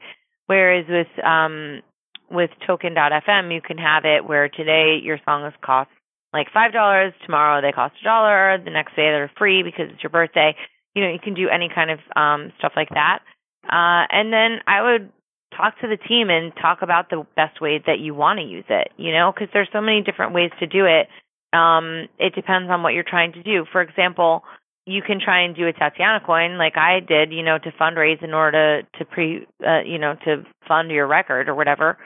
Whereas 0.48 0.86
with 0.90 1.08
um 1.26 1.82
with 2.30 2.50
token.fm, 2.68 3.54
you 3.54 3.62
can 3.62 3.78
have 3.78 4.04
it 4.04 4.28
where 4.28 4.50
today 4.50 5.00
your 5.02 5.20
song 5.24 5.46
is 5.46 5.54
cost 5.64 5.90
like 6.34 6.48
five 6.54 6.74
dollars, 6.74 7.14
tomorrow 7.26 7.62
they 7.62 7.72
cost 7.72 7.96
a 8.02 8.04
dollar, 8.04 8.58
the 8.64 8.72
next 8.72 8.92
day 8.98 9.08
they're 9.08 9.32
free 9.38 9.64
because 9.64 9.88
it's 9.90 10.04
your 10.04 10.10
birthday. 10.10 10.54
You 10.96 11.04
know, 11.04 11.12
you 11.12 11.20
can 11.24 11.34
do 11.34 11.48
any 11.48 11.70
kind 11.74 11.92
of 11.92 12.00
um 12.18 12.52
stuff 12.60 12.74
like 12.76 12.90
that. 12.90 13.20
Uh 13.64 14.04
and 14.12 14.34
then 14.34 14.60
I 14.68 14.82
would 14.82 15.12
talk 15.56 15.80
to 15.82 15.88
the 15.88 15.98
team 15.98 16.30
and 16.30 16.54
talk 16.56 16.82
about 16.82 17.10
the 17.10 17.26
best 17.36 17.62
way 17.62 17.82
that 17.86 18.00
you 18.00 18.14
want 18.14 18.40
to 18.40 18.46
use 18.46 18.66
it, 18.70 18.90
you 18.98 19.12
know, 19.12 19.32
because 19.34 19.50
there's 19.54 19.70
so 19.74 19.82
many 19.82 20.02
different 20.02 20.34
ways 20.34 20.52
to 20.60 20.68
do 20.68 20.86
it. 20.86 21.08
Um, 21.56 22.08
it 22.18 22.34
depends 22.34 22.70
on 22.70 22.84
what 22.84 22.94
you're 22.94 23.04
trying 23.08 23.34
to 23.34 23.44
do. 23.44 23.66
For 23.72 23.82
example, 23.82 24.44
you 24.86 25.02
can 25.02 25.20
try 25.24 25.44
and 25.44 25.56
do 25.56 25.68
a 25.68 25.74
Tatiana 25.74 26.22
coin 26.26 26.58
like 26.58 26.78
I 26.78 27.00
did, 27.00 27.32
you 27.32 27.44
know, 27.44 27.58
to 27.58 27.72
fundraise 27.72 28.24
in 28.24 28.34
order 28.34 28.82
to, 28.82 29.00
to 29.00 29.06
pre, 29.06 29.48
uh, 29.66 29.82
you 29.86 30.00
know, 30.00 30.16
to 30.26 30.44
fund 30.68 30.90
your 30.90 31.08
record 31.08 31.50
or 31.50 31.56
whatever. 31.56 31.98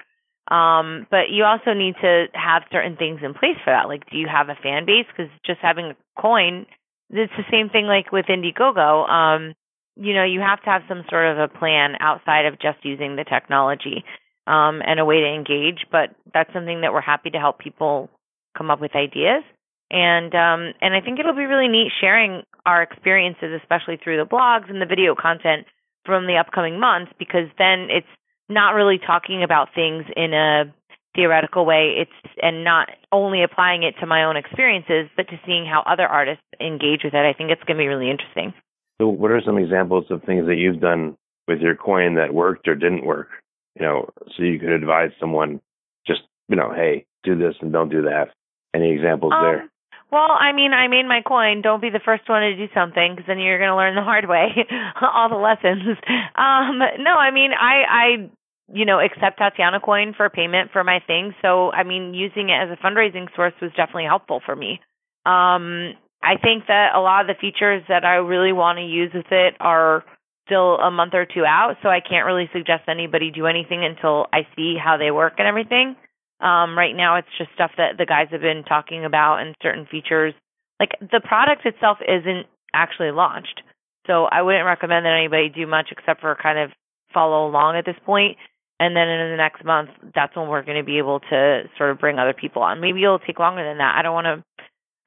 Um, 0.49 1.07
but 1.09 1.31
you 1.31 1.43
also 1.43 1.73
need 1.73 1.95
to 2.01 2.25
have 2.33 2.63
certain 2.71 2.97
things 2.97 3.21
in 3.23 3.33
place 3.33 3.57
for 3.63 3.71
that. 3.71 3.87
Like, 3.87 4.09
do 4.11 4.17
you 4.17 4.27
have 4.27 4.49
a 4.49 4.57
fan 4.61 4.85
base? 4.85 5.07
Because 5.07 5.31
just 5.45 5.59
having 5.61 5.85
a 5.85 6.21
coin, 6.21 6.65
it's 7.09 7.33
the 7.37 7.49
same 7.49 7.69
thing 7.69 7.85
like 7.85 8.11
with 8.11 8.25
Indiegogo. 8.25 9.09
Um, 9.09 9.55
you 9.95 10.13
know, 10.13 10.23
you 10.23 10.41
have 10.41 10.61
to 10.63 10.69
have 10.69 10.83
some 10.87 11.03
sort 11.09 11.25
of 11.25 11.39
a 11.39 11.47
plan 11.47 11.95
outside 11.99 12.45
of 12.45 12.59
just 12.59 12.83
using 12.83 13.15
the 13.15 13.23
technology 13.23 14.03
um, 14.47 14.81
and 14.85 14.99
a 14.99 15.05
way 15.05 15.21
to 15.21 15.27
engage. 15.27 15.85
But 15.91 16.15
that's 16.33 16.51
something 16.53 16.81
that 16.81 16.93
we're 16.93 17.01
happy 17.01 17.29
to 17.31 17.39
help 17.39 17.59
people 17.59 18.09
come 18.57 18.69
up 18.69 18.81
with 18.81 18.95
ideas. 18.95 19.43
And 19.91 20.33
um, 20.33 20.73
and 20.81 20.93
I 20.93 21.01
think 21.01 21.19
it'll 21.19 21.35
be 21.35 21.45
really 21.45 21.67
neat 21.67 21.91
sharing 22.01 22.43
our 22.65 22.81
experiences, 22.81 23.59
especially 23.61 23.97
through 24.03 24.17
the 24.17 24.25
blogs 24.25 24.69
and 24.69 24.81
the 24.81 24.85
video 24.85 25.15
content 25.15 25.67
from 26.05 26.25
the 26.27 26.37
upcoming 26.37 26.79
months, 26.79 27.11
because 27.19 27.47
then 27.57 27.87
it's 27.89 28.07
not 28.49 28.71
really 28.71 28.97
talking 28.97 29.43
about 29.43 29.69
things 29.75 30.05
in 30.15 30.33
a 30.33 30.73
theoretical 31.15 31.65
way. 31.65 31.95
It's 31.97 32.33
and 32.41 32.63
not 32.63 32.89
only 33.11 33.43
applying 33.43 33.83
it 33.83 33.95
to 33.99 34.07
my 34.07 34.23
own 34.23 34.37
experiences, 34.37 35.09
but 35.15 35.27
to 35.29 35.39
seeing 35.45 35.65
how 35.65 35.83
other 35.85 36.07
artists 36.07 36.43
engage 36.59 37.01
with 37.03 37.13
it. 37.13 37.25
I 37.25 37.33
think 37.33 37.51
it's 37.51 37.63
going 37.63 37.77
to 37.77 37.83
be 37.83 37.87
really 37.87 38.09
interesting. 38.09 38.53
So, 38.99 39.07
what 39.07 39.31
are 39.31 39.41
some 39.45 39.57
examples 39.57 40.05
of 40.09 40.23
things 40.23 40.47
that 40.47 40.55
you've 40.55 40.79
done 40.79 41.17
with 41.47 41.59
your 41.59 41.75
coin 41.75 42.15
that 42.15 42.33
worked 42.33 42.67
or 42.67 42.75
didn't 42.75 43.05
work? 43.05 43.29
You 43.79 43.85
know, 43.85 44.09
so 44.35 44.43
you 44.43 44.57
could 44.57 44.69
advise 44.69 45.11
someone 45.19 45.59
just, 46.07 46.21
you 46.47 46.55
know, 46.55 46.71
hey, 46.73 47.05
do 47.23 47.37
this 47.37 47.55
and 47.61 47.73
don't 47.73 47.89
do 47.89 48.03
that. 48.03 48.29
Any 48.73 48.91
examples 48.91 49.33
um, 49.35 49.43
there? 49.43 49.69
Well, 50.11 50.31
I 50.31 50.53
mean, 50.53 50.71
I 50.71 50.87
made 50.87 51.05
my 51.05 51.21
coin. 51.21 51.61
Don't 51.61 51.81
be 51.81 51.89
the 51.89 51.99
first 52.03 52.29
one 52.29 52.41
to 52.41 52.55
do 52.55 52.71
something 52.73 53.15
because 53.15 53.27
then 53.27 53.39
you're 53.39 53.57
going 53.57 53.71
to 53.71 53.75
learn 53.75 53.95
the 53.95 54.03
hard 54.03 54.29
way, 54.29 54.47
all 55.01 55.29
the 55.29 55.35
lessons. 55.35 55.97
Um, 56.35 56.79
no, 57.03 57.11
I 57.11 57.31
mean, 57.31 57.51
I, 57.51 57.83
I, 57.89 58.29
you 58.71 58.85
know, 58.85 58.99
accept 58.99 59.39
Tatiana 59.39 59.79
coin 59.79 60.13
for 60.15 60.29
payment 60.29 60.71
for 60.71 60.83
my 60.83 60.99
things. 61.05 61.33
So, 61.41 61.71
I 61.71 61.83
mean, 61.83 62.13
using 62.13 62.49
it 62.49 62.53
as 62.53 62.69
a 62.69 62.81
fundraising 62.81 63.27
source 63.35 63.53
was 63.61 63.71
definitely 63.75 64.05
helpful 64.05 64.41
for 64.45 64.55
me. 64.55 64.79
Um, 65.25 65.95
I 66.25 66.37
think 66.41 66.65
that 66.67 66.95
a 66.95 66.99
lot 66.99 67.21
of 67.21 67.27
the 67.27 67.39
features 67.39 67.83
that 67.87 68.03
I 68.03 68.15
really 68.15 68.51
want 68.51 68.79
to 68.79 68.83
use 68.83 69.11
with 69.13 69.29
it 69.29 69.53
are 69.59 70.03
still 70.47 70.77
a 70.81 70.89
month 70.89 71.13
or 71.13 71.25
two 71.25 71.45
out, 71.45 71.77
so 71.83 71.89
I 71.89 71.99
can't 72.01 72.25
really 72.25 72.49
suggest 72.51 72.89
anybody 72.89 73.29
do 73.29 73.45
anything 73.45 73.85
until 73.85 74.25
I 74.33 74.47
see 74.55 74.75
how 74.75 74.97
they 74.97 75.11
work 75.11 75.33
and 75.37 75.47
everything. 75.47 75.95
Um, 76.41 76.75
right 76.75 76.95
now, 76.95 77.17
it's 77.17 77.29
just 77.37 77.53
stuff 77.53 77.71
that 77.77 77.97
the 77.97 78.05
guys 78.05 78.27
have 78.31 78.41
been 78.41 78.63
talking 78.63 79.05
about 79.05 79.37
and 79.37 79.55
certain 79.61 79.85
features. 79.85 80.33
Like 80.79 80.97
the 80.99 81.21
product 81.23 81.65
itself 81.65 81.99
isn't 82.01 82.47
actually 82.73 83.11
launched, 83.11 83.61
so 84.07 84.25
I 84.25 84.41
wouldn't 84.41 84.65
recommend 84.65 85.05
that 85.05 85.13
anybody 85.13 85.49
do 85.49 85.67
much 85.67 85.89
except 85.91 86.21
for 86.21 86.35
kind 86.41 86.57
of 86.57 86.71
follow 87.13 87.47
along 87.47 87.77
at 87.77 87.85
this 87.85 87.95
point. 88.03 88.37
And 88.79 88.95
then 88.95 89.07
in 89.07 89.31
the 89.31 89.37
next 89.37 89.63
month, 89.63 89.89
that's 90.13 90.35
when 90.35 90.49
we're 90.49 90.63
going 90.63 90.77
to 90.77 90.83
be 90.83 90.97
able 90.97 91.21
to 91.21 91.63
sort 91.77 91.91
of 91.91 91.99
bring 91.99 92.19
other 92.19 92.33
people 92.33 92.61
on. 92.61 92.81
Maybe 92.81 93.03
it'll 93.03 93.19
take 93.19 93.39
longer 93.39 93.63
than 93.63 93.77
that. 93.77 93.95
I 93.97 94.01
don't 94.01 94.13
want 94.13 94.25
to 94.25 94.43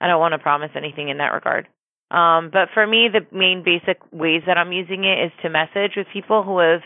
I 0.01 0.07
don't 0.07 0.21
want 0.21 0.33
to 0.33 0.39
promise 0.39 0.71
anything 0.77 1.09
in 1.09 1.19
that 1.19 1.33
regard. 1.33 1.69
Um, 2.11 2.51
but 2.53 2.69
for 2.73 2.87
me, 2.87 3.09
the 3.13 3.27
main 3.37 3.63
basic 3.65 4.01
ways 4.13 4.43
that 4.47 4.57
I'm 4.57 4.73
using 4.73 5.05
it 5.05 5.27
is 5.27 5.33
to 5.43 5.51
message 5.51 5.93
with 5.97 6.07
people 6.13 6.43
who 6.43 6.59
have 6.59 6.81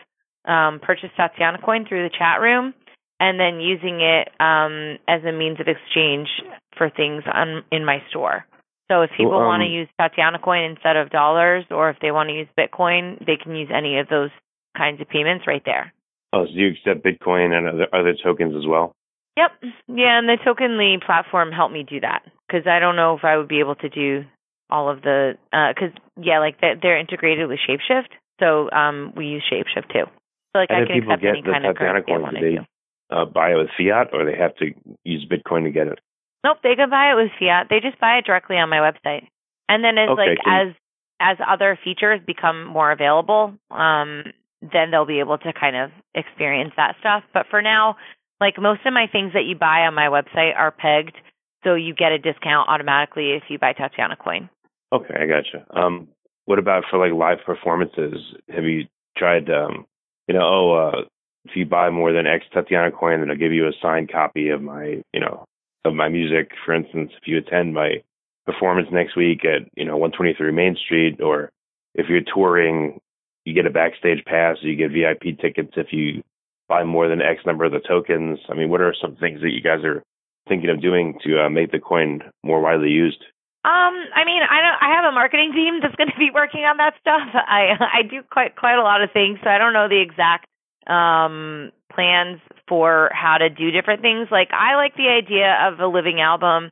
um, 0.44 0.80
purchased 0.80 1.14
Tatiana 1.16 1.58
Coin 1.64 1.86
through 1.88 2.08
the 2.08 2.14
chat 2.16 2.40
room, 2.40 2.74
and 3.20 3.38
then 3.38 3.60
using 3.60 4.00
it 4.00 4.28
um, 4.40 4.98
as 5.06 5.22
a 5.22 5.30
means 5.30 5.60
of 5.60 5.68
exchange 5.68 6.28
for 6.76 6.90
things 6.90 7.22
on 7.32 7.62
in 7.70 7.84
my 7.84 8.02
store. 8.10 8.44
So 8.90 9.02
if 9.02 9.10
people 9.16 9.32
well, 9.32 9.42
um, 9.42 9.46
want 9.46 9.60
to 9.62 9.68
use 9.68 9.88
Tatiana 10.00 10.40
Coin 10.40 10.64
instead 10.64 10.96
of 10.96 11.10
dollars, 11.10 11.64
or 11.70 11.88
if 11.90 11.96
they 12.02 12.10
want 12.10 12.30
to 12.30 12.34
use 12.34 12.48
Bitcoin, 12.58 13.24
they 13.24 13.36
can 13.36 13.54
use 13.54 13.70
any 13.72 13.98
of 13.98 14.08
those 14.08 14.30
kinds 14.76 15.00
of 15.00 15.08
payments 15.08 15.46
right 15.46 15.62
there. 15.64 15.92
Oh, 16.32 16.46
so 16.46 16.50
you 16.52 16.72
accept 16.72 17.04
Bitcoin 17.04 17.52
and 17.52 17.68
other 17.68 17.86
other 17.92 18.14
tokens 18.20 18.56
as 18.56 18.66
well? 18.66 18.92
Yep. 19.36 19.72
Yeah, 19.86 20.18
and 20.18 20.28
the 20.28 20.36
Tokenly 20.44 21.00
platform 21.04 21.52
helped 21.52 21.72
me 21.72 21.86
do 21.88 22.00
that 22.00 22.22
because 22.52 22.66
I 22.66 22.78
don't 22.78 22.96
know 22.96 23.16
if 23.16 23.24
I 23.24 23.36
would 23.36 23.48
be 23.48 23.60
able 23.60 23.76
to 23.76 23.88
do 23.88 24.24
all 24.68 24.90
of 24.90 25.02
the 25.02 25.34
because 25.50 25.92
uh, 25.96 26.22
yeah, 26.22 26.38
like 26.38 26.60
they're, 26.60 26.76
they're 26.80 26.98
integrated 26.98 27.48
with 27.48 27.58
Shapeshift, 27.68 28.08
so 28.40 28.70
um 28.70 29.12
we 29.16 29.26
use 29.26 29.42
Shapeshift 29.50 29.92
too. 29.92 30.04
So 30.52 30.58
like 30.58 30.70
and 30.70 30.84
I 30.84 30.86
can 30.86 31.02
accept 31.02 31.24
any 31.24 31.42
kind 31.42 31.66
of 31.66 31.76
currency 31.76 32.12
I 32.12 32.18
want 32.18 32.36
to 32.36 32.66
Uh, 33.10 33.24
buy 33.24 33.52
it 33.52 33.56
with 33.56 33.68
fiat, 33.76 34.08
or 34.12 34.24
they 34.24 34.36
have 34.36 34.54
to 34.56 34.72
use 35.04 35.26
Bitcoin 35.26 35.64
to 35.64 35.70
get 35.70 35.86
it. 35.86 35.98
Nope, 36.44 36.58
they 36.62 36.74
can 36.74 36.90
buy 36.90 37.12
it 37.12 37.14
with 37.14 37.30
fiat. 37.38 37.68
They 37.70 37.80
just 37.80 38.00
buy 38.00 38.18
it 38.18 38.24
directly 38.26 38.56
on 38.56 38.68
my 38.68 38.78
website, 38.78 39.28
and 39.68 39.82
then 39.84 39.96
as 39.96 40.10
okay, 40.10 40.30
like 40.30 40.38
as 40.46 40.74
as 41.20 41.36
other 41.46 41.78
features 41.82 42.20
become 42.26 42.66
more 42.66 42.90
available, 42.90 43.54
um, 43.70 44.24
then 44.60 44.90
they'll 44.90 45.06
be 45.06 45.20
able 45.20 45.38
to 45.38 45.52
kind 45.52 45.76
of 45.76 45.90
experience 46.14 46.72
that 46.76 46.96
stuff. 47.00 47.22
But 47.32 47.46
for 47.48 47.62
now, 47.62 47.96
like 48.40 48.60
most 48.60 48.80
of 48.84 48.92
my 48.92 49.06
things 49.06 49.32
that 49.34 49.44
you 49.44 49.54
buy 49.56 49.86
on 49.86 49.94
my 49.94 50.08
website 50.08 50.56
are 50.56 50.72
pegged, 50.72 51.16
so 51.64 51.74
you 51.74 51.94
get 51.94 52.12
a 52.12 52.18
discount 52.18 52.68
automatically 52.68 53.32
if 53.32 53.44
you 53.48 53.58
buy 53.58 53.72
Tatiana 53.72 54.16
coin. 54.16 54.48
Okay, 54.92 55.14
I 55.14 55.26
gotcha. 55.26 55.66
Um, 55.74 56.08
what 56.44 56.58
about 56.58 56.84
for 56.90 56.98
like 56.98 57.16
live 57.16 57.44
performances? 57.44 58.14
Have 58.54 58.64
you 58.64 58.86
tried, 59.16 59.48
um, 59.50 59.86
you 60.28 60.34
know, 60.34 60.42
oh, 60.42 60.74
uh, 60.74 61.00
if 61.44 61.56
you 61.56 61.66
buy 61.66 61.90
more 61.90 62.12
than 62.12 62.26
X 62.26 62.44
Tatiana 62.52 62.90
coin, 62.92 63.20
then 63.20 63.30
I'll 63.30 63.36
give 63.36 63.52
you 63.52 63.66
a 63.66 63.72
signed 63.80 64.10
copy 64.10 64.50
of 64.50 64.62
my, 64.62 65.02
you 65.12 65.20
know, 65.20 65.44
of 65.84 65.94
my 65.94 66.08
music. 66.08 66.50
For 66.64 66.74
instance, 66.74 67.10
if 67.20 67.26
you 67.26 67.38
attend 67.38 67.74
my 67.74 68.02
performance 68.46 68.88
next 68.92 69.16
week 69.16 69.44
at, 69.44 69.68
you 69.76 69.84
know, 69.84 69.96
123 69.96 70.52
Main 70.52 70.76
Street, 70.76 71.20
or 71.20 71.50
if 71.94 72.06
you're 72.08 72.20
touring, 72.32 73.00
you 73.44 73.54
get 73.54 73.66
a 73.66 73.70
backstage 73.70 74.24
pass, 74.24 74.56
you 74.62 74.76
get 74.76 74.92
VIP 74.92 75.38
tickets 75.40 75.72
if 75.76 75.88
you 75.92 76.22
buy 76.68 76.84
more 76.84 77.08
than 77.08 77.20
X 77.20 77.40
number 77.44 77.64
of 77.64 77.72
the 77.72 77.80
tokens? 77.80 78.38
I 78.48 78.54
mean, 78.54 78.70
what 78.70 78.80
are 78.80 78.94
some 79.00 79.16
things 79.16 79.40
that 79.40 79.50
you 79.50 79.60
guys 79.60 79.84
are 79.84 80.02
thinking 80.48 80.70
of 80.70 80.80
doing 80.80 81.18
to 81.24 81.44
uh, 81.44 81.48
make 81.48 81.72
the 81.72 81.78
coin 81.78 82.20
more 82.42 82.60
widely 82.60 82.90
used? 82.90 83.22
Um, 83.64 83.94
I 84.10 84.26
mean, 84.26 84.42
I 84.42 84.58
don't. 84.58 84.78
I 84.82 84.96
have 84.96 85.04
a 85.06 85.14
marketing 85.14 85.52
team 85.54 85.78
that's 85.80 85.94
going 85.94 86.10
to 86.10 86.18
be 86.18 86.30
working 86.34 86.62
on 86.66 86.78
that 86.78 86.94
stuff. 87.00 87.22
I 87.34 87.78
I 87.78 88.02
do 88.02 88.22
quite 88.30 88.56
quite 88.56 88.74
a 88.74 88.82
lot 88.82 89.02
of 89.02 89.10
things, 89.12 89.38
so 89.42 89.48
I 89.50 89.58
don't 89.58 89.72
know 89.72 89.88
the 89.88 90.02
exact 90.02 90.46
um 90.90 91.70
plans 91.94 92.40
for 92.66 93.10
how 93.12 93.38
to 93.38 93.48
do 93.48 93.70
different 93.70 94.02
things. 94.02 94.28
Like 94.32 94.50
I 94.52 94.74
like 94.74 94.96
the 94.96 95.08
idea 95.08 95.54
of 95.68 95.78
a 95.78 95.86
living 95.86 96.20
album. 96.20 96.70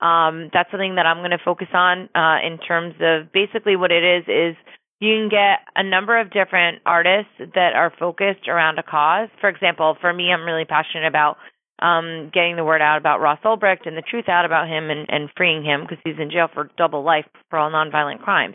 Um, 0.00 0.50
that's 0.52 0.70
something 0.70 0.96
that 0.96 1.06
I'm 1.06 1.18
going 1.18 1.30
to 1.30 1.44
focus 1.44 1.68
on 1.72 2.08
uh, 2.14 2.38
in 2.42 2.58
terms 2.58 2.94
of 3.00 3.30
basically 3.30 3.76
what 3.76 3.92
it 3.92 4.02
is 4.02 4.24
is 4.26 4.56
you 5.00 5.14
can 5.14 5.28
get 5.28 5.66
a 5.76 5.82
number 5.82 6.18
of 6.18 6.32
different 6.32 6.80
artists 6.86 7.30
that 7.38 7.74
are 7.74 7.92
focused 7.98 8.48
around 8.48 8.78
a 8.78 8.82
cause. 8.82 9.28
For 9.40 9.48
example, 9.48 9.96
for 10.00 10.12
me, 10.12 10.32
I'm 10.32 10.44
really 10.44 10.64
passionate 10.64 11.06
about 11.06 11.36
um, 11.82 12.30
getting 12.32 12.56
the 12.56 12.64
word 12.64 12.80
out 12.80 12.98
about 12.98 13.20
Ross 13.20 13.40
Ulbricht 13.44 13.86
and 13.86 13.96
the 13.96 14.02
truth 14.02 14.28
out 14.28 14.44
about 14.44 14.68
him 14.68 14.90
and, 14.90 15.06
and 15.08 15.28
freeing 15.36 15.64
him 15.64 15.82
because 15.82 15.98
he's 16.04 16.18
in 16.18 16.30
jail 16.30 16.48
for 16.52 16.70
double 16.78 17.02
life 17.02 17.26
for 17.50 17.58
all 17.58 17.70
nonviolent 17.70 18.22
crimes. 18.22 18.54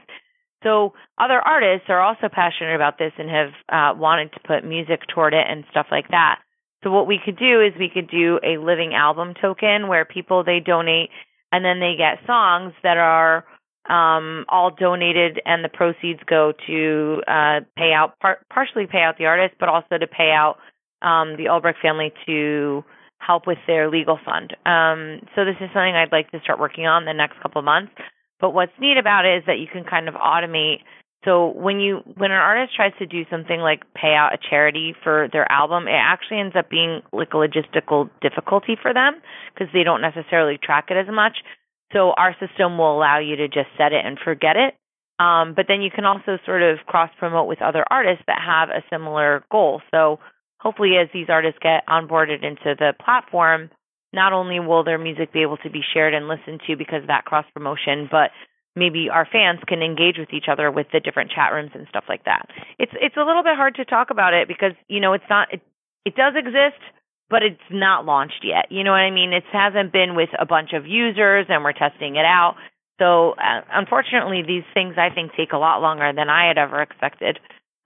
So 0.63 0.93
other 1.17 1.39
artists 1.39 1.85
are 1.89 2.01
also 2.01 2.29
passionate 2.31 2.75
about 2.75 2.97
this 2.97 3.11
and 3.17 3.29
have 3.29 3.53
uh, 3.69 3.99
wanted 3.99 4.33
to 4.33 4.39
put 4.47 4.63
music 4.63 5.01
toward 5.13 5.33
it 5.33 5.45
and 5.47 5.65
stuff 5.71 5.87
like 5.91 6.07
that. 6.09 6.39
So 6.83 6.91
what 6.91 7.07
we 7.07 7.19
could 7.23 7.37
do 7.37 7.61
is 7.61 7.73
we 7.77 7.91
could 7.93 8.09
do 8.09 8.39
a 8.43 8.57
living 8.57 8.93
album 8.93 9.33
token 9.39 9.87
where 9.87 10.05
people 10.05 10.43
they 10.43 10.59
donate 10.59 11.09
and 11.51 11.63
then 11.63 11.79
they 11.79 11.95
get 11.97 12.25
songs 12.25 12.73
that 12.83 12.97
are 12.97 13.45
um, 13.89 14.45
all 14.49 14.71
donated, 14.71 15.41
and 15.45 15.63
the 15.63 15.69
proceeds 15.69 16.19
go 16.29 16.51
to 16.67 17.21
uh, 17.27 17.61
pay 17.77 17.93
out 17.93 18.19
par- 18.19 18.39
partially 18.53 18.85
pay 18.85 18.99
out 18.99 19.17
the 19.17 19.25
artist, 19.25 19.55
but 19.59 19.69
also 19.69 19.97
to 19.97 20.07
pay 20.07 20.31
out 20.31 20.57
um, 21.01 21.37
the 21.37 21.45
Ulbricht 21.45 21.81
family 21.81 22.11
to 22.25 22.83
help 23.19 23.47
with 23.47 23.57
their 23.67 23.89
legal 23.89 24.19
fund. 24.23 24.55
Um, 24.65 25.21
so 25.35 25.45
this 25.45 25.55
is 25.59 25.69
something 25.73 25.95
I'd 25.95 26.11
like 26.11 26.31
to 26.31 26.39
start 26.41 26.59
working 26.59 26.85
on 26.85 27.05
the 27.05 27.13
next 27.13 27.41
couple 27.41 27.59
of 27.59 27.65
months. 27.65 27.91
But 28.39 28.53
what's 28.53 28.71
neat 28.79 28.97
about 28.97 29.25
it 29.25 29.39
is 29.39 29.43
that 29.47 29.59
you 29.59 29.67
can 29.71 29.83
kind 29.83 30.07
of 30.07 30.15
automate 30.15 30.81
So 31.25 31.47
when 31.47 31.79
you 31.79 32.03
when 32.15 32.31
an 32.31 32.37
artist 32.37 32.75
tries 32.75 32.93
to 32.99 33.05
do 33.05 33.25
something 33.29 33.59
like 33.59 33.81
pay 33.95 34.13
out 34.13 34.33
a 34.33 34.37
charity 34.49 34.93
for 35.03 35.27
their 35.33 35.51
album, 35.51 35.87
it 35.87 35.99
actually 35.99 36.39
ends 36.39 36.55
up 36.55 36.69
being 36.69 37.01
like 37.11 37.33
a 37.33 37.37
logistical 37.37 38.09
difficulty 38.21 38.77
for 38.79 38.93
them 38.93 39.15
because 39.53 39.67
they 39.73 39.83
don't 39.83 40.01
necessarily 40.01 40.57
track 40.61 40.85
it 40.89 40.97
as 40.97 41.13
much. 41.13 41.37
So 41.91 42.11
our 42.11 42.35
system 42.39 42.77
will 42.77 42.95
allow 42.95 43.19
you 43.19 43.35
to 43.37 43.47
just 43.47 43.67
set 43.77 43.93
it 43.93 44.05
and 44.05 44.17
forget 44.23 44.55
it. 44.55 44.75
Um, 45.19 45.53
but 45.55 45.65
then 45.67 45.81
you 45.81 45.89
can 45.89 46.05
also 46.05 46.37
sort 46.45 46.61
of 46.61 46.77
cross 46.85 47.09
promote 47.17 47.47
with 47.47 47.61
other 47.61 47.83
artists 47.89 48.23
that 48.27 48.39
have 48.45 48.69
a 48.69 48.83
similar 48.91 49.43
goal. 49.51 49.81
So 49.89 50.19
hopefully, 50.59 50.97
as 51.01 51.09
these 51.13 51.27
artists 51.29 51.59
get 51.61 51.85
onboarded 51.87 52.43
into 52.43 52.75
the 52.77 52.93
platform, 53.03 53.69
not 54.13 54.33
only 54.33 54.59
will 54.59 54.83
their 54.83 54.97
music 54.97 55.33
be 55.33 55.41
able 55.41 55.57
to 55.57 55.69
be 55.69 55.81
shared 55.93 56.13
and 56.13 56.27
listened 56.27 56.61
to 56.67 56.75
because 56.75 57.01
of 57.01 57.07
that 57.07 57.25
cross 57.25 57.45
promotion, 57.53 58.07
but 58.09 58.31
maybe 58.75 59.09
our 59.11 59.27
fans 59.29 59.59
can 59.67 59.81
engage 59.81 60.17
with 60.17 60.31
each 60.31 60.45
other 60.49 60.71
with 60.71 60.87
the 60.93 60.99
different 60.99 61.31
chat 61.31 61.51
rooms 61.51 61.71
and 61.73 61.87
stuff 61.89 62.05
like 62.07 62.23
that. 62.25 62.47
It's 62.79 62.91
it's 63.01 63.17
a 63.17 63.25
little 63.25 63.43
bit 63.43 63.55
hard 63.55 63.75
to 63.75 63.85
talk 63.85 64.09
about 64.09 64.33
it 64.33 64.47
because 64.47 64.73
you 64.87 64.99
know 64.99 65.13
it's 65.13 65.29
not 65.29 65.53
it, 65.53 65.61
it 66.05 66.15
does 66.15 66.33
exist, 66.35 66.79
but 67.29 67.43
it's 67.43 67.59
not 67.69 68.05
launched 68.05 68.43
yet. 68.43 68.71
You 68.71 68.83
know 68.83 68.91
what 68.91 69.03
I 69.03 69.11
mean? 69.11 69.33
It 69.33 69.43
hasn't 69.51 69.91
been 69.91 70.15
with 70.15 70.29
a 70.39 70.45
bunch 70.45 70.73
of 70.73 70.85
users 70.85 71.47
and 71.49 71.63
we're 71.63 71.73
testing 71.73 72.15
it 72.15 72.25
out. 72.25 72.55
So 72.99 73.31
uh, 73.31 73.61
unfortunately, 73.73 74.43
these 74.47 74.63
things 74.73 74.95
I 74.97 75.13
think 75.13 75.31
take 75.35 75.51
a 75.51 75.57
lot 75.57 75.81
longer 75.81 76.11
than 76.15 76.29
I 76.29 76.47
had 76.47 76.57
ever 76.57 76.81
expected. 76.81 77.39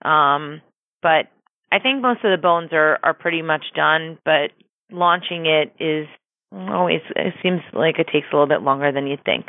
Um, 0.04 0.62
but 1.02 1.26
I 1.72 1.78
think 1.78 2.02
most 2.02 2.22
of 2.22 2.30
the 2.30 2.40
bones 2.40 2.70
are 2.72 2.98
are 3.02 3.14
pretty 3.14 3.42
much 3.42 3.64
done. 3.74 4.18
But 4.24 4.52
launching 4.90 5.46
it 5.46 5.72
is 5.80 6.06
always 6.52 7.00
it 7.16 7.34
seems 7.42 7.62
like 7.72 7.98
it 7.98 8.08
takes 8.12 8.26
a 8.30 8.36
little 8.36 8.46
bit 8.46 8.62
longer 8.62 8.92
than 8.92 9.06
you 9.06 9.16
think. 9.24 9.46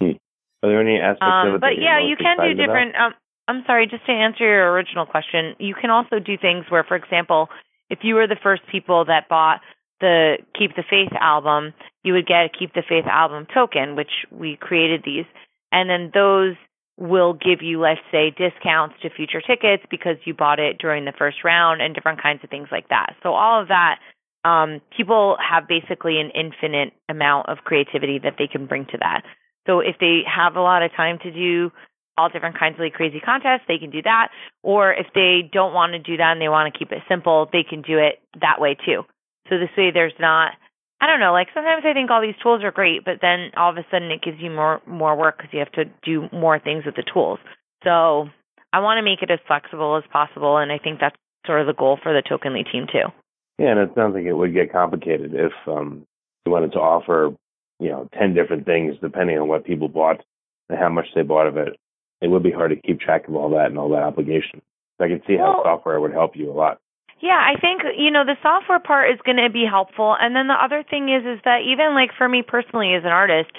Hmm. 0.00 0.16
Are 0.62 0.70
there 0.70 0.80
any 0.80 0.98
aspects 0.98 1.26
um, 1.26 1.48
of 1.48 1.54
it? 1.56 1.60
But 1.60 1.82
yeah, 1.82 2.00
you 2.00 2.16
can 2.16 2.38
do 2.38 2.54
different. 2.54 2.94
Um, 2.94 3.12
I'm 3.46 3.62
sorry, 3.66 3.86
just 3.86 4.06
to 4.06 4.12
answer 4.12 4.44
your 4.44 4.72
original 4.72 5.04
question, 5.04 5.54
you 5.58 5.74
can 5.74 5.90
also 5.90 6.18
do 6.18 6.38
things 6.38 6.64
where, 6.70 6.84
for 6.84 6.96
example, 6.96 7.50
if 7.90 7.98
you 8.02 8.14
were 8.14 8.26
the 8.26 8.40
first 8.42 8.62
people 8.72 9.04
that 9.04 9.28
bought 9.28 9.60
the 10.00 10.38
Keep 10.58 10.76
the 10.76 10.84
Faith 10.88 11.12
album, 11.20 11.74
you 12.02 12.14
would 12.14 12.26
get 12.26 12.46
a 12.46 12.48
Keep 12.48 12.72
the 12.72 12.82
Faith 12.88 13.04
album 13.04 13.46
token, 13.52 13.96
which 13.96 14.24
we 14.30 14.56
created 14.56 15.02
these, 15.04 15.26
and 15.72 15.90
then 15.90 16.10
those 16.14 16.54
will 16.96 17.32
give 17.32 17.60
you, 17.60 17.80
let's 17.80 18.00
say, 18.12 18.30
discounts 18.30 18.94
to 19.02 19.10
future 19.10 19.40
tickets 19.40 19.82
because 19.90 20.16
you 20.24 20.34
bought 20.34 20.60
it 20.60 20.78
during 20.78 21.04
the 21.04 21.12
first 21.16 21.38
round 21.44 21.82
and 21.82 21.94
different 21.94 22.22
kinds 22.22 22.40
of 22.44 22.50
things 22.50 22.68
like 22.70 22.88
that. 22.88 23.16
So 23.22 23.34
all 23.34 23.60
of 23.60 23.68
that, 23.68 23.98
um, 24.44 24.80
people 24.96 25.36
have 25.40 25.66
basically 25.66 26.20
an 26.20 26.30
infinite 26.30 26.92
amount 27.08 27.48
of 27.48 27.58
creativity 27.64 28.20
that 28.22 28.34
they 28.38 28.46
can 28.46 28.66
bring 28.66 28.86
to 28.86 28.98
that. 28.98 29.22
So 29.66 29.80
if 29.80 29.96
they 29.98 30.20
have 30.26 30.56
a 30.56 30.60
lot 30.60 30.82
of 30.82 30.92
time 30.92 31.18
to 31.22 31.32
do 31.32 31.72
all 32.16 32.28
different 32.28 32.58
kinds 32.58 32.74
of 32.74 32.80
like 32.80 32.92
crazy 32.92 33.20
contests, 33.20 33.62
they 33.66 33.78
can 33.78 33.90
do 33.90 34.02
that. 34.02 34.28
Or 34.62 34.92
if 34.92 35.06
they 35.14 35.48
don't 35.52 35.74
want 35.74 35.94
to 35.94 35.98
do 35.98 36.16
that 36.16 36.32
and 36.32 36.40
they 36.40 36.48
want 36.48 36.72
to 36.72 36.78
keep 36.78 36.92
it 36.92 37.02
simple, 37.08 37.48
they 37.52 37.64
can 37.68 37.82
do 37.82 37.98
it 37.98 38.20
that 38.40 38.60
way 38.60 38.76
too. 38.86 39.02
So 39.48 39.58
this 39.58 39.70
way 39.76 39.90
there's 39.92 40.14
not 40.20 40.52
I 41.00 41.06
don't 41.06 41.20
know, 41.20 41.32
like 41.32 41.48
sometimes 41.52 41.84
I 41.84 41.92
think 41.92 42.10
all 42.10 42.22
these 42.22 42.38
tools 42.42 42.62
are 42.64 42.72
great, 42.72 43.04
but 43.04 43.18
then 43.20 43.50
all 43.56 43.70
of 43.70 43.76
a 43.76 43.84
sudden 43.90 44.10
it 44.10 44.22
gives 44.22 44.38
you 44.40 44.50
more 44.50 44.80
more 44.86 45.16
work 45.16 45.36
because 45.36 45.52
you 45.52 45.58
have 45.58 45.72
to 45.72 45.84
do 46.02 46.28
more 46.32 46.58
things 46.58 46.84
with 46.86 46.96
the 46.96 47.04
tools. 47.12 47.38
So 47.82 48.28
I 48.72 48.80
want 48.80 48.98
to 48.98 49.02
make 49.02 49.22
it 49.22 49.30
as 49.30 49.40
flexible 49.46 49.96
as 49.96 50.04
possible, 50.10 50.56
and 50.56 50.72
I 50.72 50.78
think 50.78 51.00
that's 51.00 51.16
sort 51.46 51.60
of 51.60 51.66
the 51.66 51.74
goal 51.74 51.98
for 52.02 52.12
the 52.12 52.22
Tokenly 52.22 52.64
team 52.70 52.86
too. 52.90 53.12
Yeah, 53.58 53.72
and 53.72 53.80
it 53.80 53.90
sounds 53.94 54.14
like 54.14 54.24
it 54.24 54.32
would 54.32 54.54
get 54.54 54.72
complicated 54.72 55.32
if 55.34 55.52
um, 55.68 56.06
you 56.44 56.52
wanted 56.52 56.72
to 56.72 56.80
offer 56.80 57.36
you 57.80 57.90
know, 57.90 58.08
10 58.18 58.34
different 58.34 58.66
things 58.66 58.94
depending 59.02 59.38
on 59.38 59.48
what 59.48 59.64
people 59.64 59.88
bought 59.88 60.22
and 60.68 60.78
how 60.78 60.88
much 60.88 61.06
they 61.14 61.22
bought 61.22 61.46
of 61.46 61.56
it. 61.56 61.76
It 62.20 62.28
would 62.28 62.42
be 62.42 62.50
hard 62.50 62.70
to 62.70 62.76
keep 62.76 63.00
track 63.00 63.28
of 63.28 63.34
all 63.34 63.50
that 63.50 63.66
and 63.66 63.78
all 63.78 63.90
that 63.90 64.02
obligation. 64.02 64.62
So 64.98 65.04
I 65.04 65.08
can 65.08 65.20
see 65.26 65.36
well, 65.36 65.56
how 65.58 65.62
software 65.64 66.00
would 66.00 66.12
help 66.12 66.36
you 66.36 66.50
a 66.50 66.54
lot. 66.54 66.78
Yeah, 67.24 67.40
I 67.40 67.58
think, 67.58 67.80
you 67.96 68.10
know, 68.10 68.26
the 68.26 68.36
software 68.42 68.80
part 68.80 69.10
is 69.10 69.18
going 69.24 69.40
to 69.40 69.48
be 69.48 69.64
helpful. 69.64 70.14
And 70.20 70.36
then 70.36 70.46
the 70.46 70.60
other 70.62 70.84
thing 70.84 71.08
is, 71.08 71.24
is 71.24 71.40
that 71.46 71.60
even 71.64 71.94
like 71.94 72.10
for 72.18 72.28
me 72.28 72.42
personally 72.46 72.92
as 72.92 73.02
an 73.02 73.16
artist, 73.16 73.50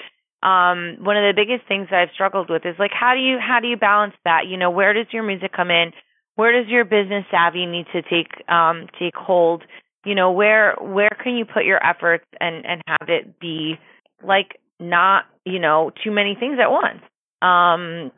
um, 0.44 1.02
one 1.02 1.16
of 1.16 1.26
the 1.26 1.34
biggest 1.34 1.66
things 1.66 1.88
that 1.90 1.98
I've 1.98 2.14
struggled 2.14 2.48
with 2.48 2.64
is 2.64 2.76
like, 2.78 2.92
how 2.94 3.14
do 3.14 3.20
you, 3.20 3.38
how 3.42 3.58
do 3.58 3.66
you 3.66 3.76
balance 3.76 4.14
that? 4.24 4.46
You 4.46 4.56
know, 4.56 4.70
where 4.70 4.94
does 4.94 5.10
your 5.10 5.24
music 5.24 5.50
come 5.52 5.72
in? 5.72 5.90
Where 6.36 6.52
does 6.52 6.70
your 6.70 6.84
business 6.84 7.24
savvy 7.28 7.66
need 7.66 7.86
to 7.92 8.02
take, 8.02 8.30
um, 8.48 8.86
take 9.00 9.16
hold? 9.16 9.64
You 10.04 10.14
know, 10.14 10.30
where, 10.30 10.76
where 10.80 11.16
can 11.24 11.34
you 11.34 11.44
put 11.44 11.64
your 11.64 11.84
efforts 11.84 12.26
and, 12.38 12.64
and 12.64 12.80
have 12.86 13.08
it 13.08 13.40
be, 13.40 13.80
like 14.22 14.60
not, 14.78 15.24
you 15.44 15.58
know, 15.58 15.90
too 16.04 16.12
many 16.12 16.36
things 16.38 16.58
at 16.62 16.70
once. 16.70 17.02
Um, 17.42 18.12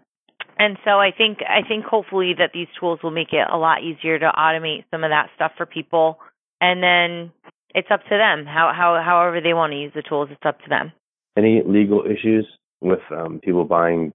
and 0.59 0.77
so 0.85 0.99
I 0.99 1.11
think 1.17 1.39
I 1.49 1.67
think 1.67 1.85
hopefully 1.85 2.35
that 2.39 2.51
these 2.53 2.69
tools 2.79 3.01
will 3.03 3.13
make 3.13 3.33
it 3.33 3.47
a 3.51 3.57
lot 3.57 3.83
easier 3.83 4.19
to 4.19 4.31
automate 4.37 4.85
some 4.91 5.05
of 5.05 5.11
that 5.11 5.31
stuff 5.37 5.53
for 5.57 5.67
people. 5.67 6.19
And 6.61 6.83
then 6.83 7.33
it's 7.75 7.89
up 7.91 8.03
to 8.05 8.17
them 8.17 8.45
how 8.45 8.73
how 8.75 9.01
however 9.03 9.41
they 9.41 9.55
want 9.55 9.73
to 9.73 9.79
use 9.79 9.93
the 9.95 10.03
tools. 10.03 10.29
It's 10.33 10.45
up 10.45 10.61
to 10.63 10.69
them. 10.69 10.93
Any 11.37 11.63
legal 11.65 12.05
issues 12.05 12.47
with 12.81 13.01
um, 13.11 13.41
people 13.43 13.65
buying 13.65 14.13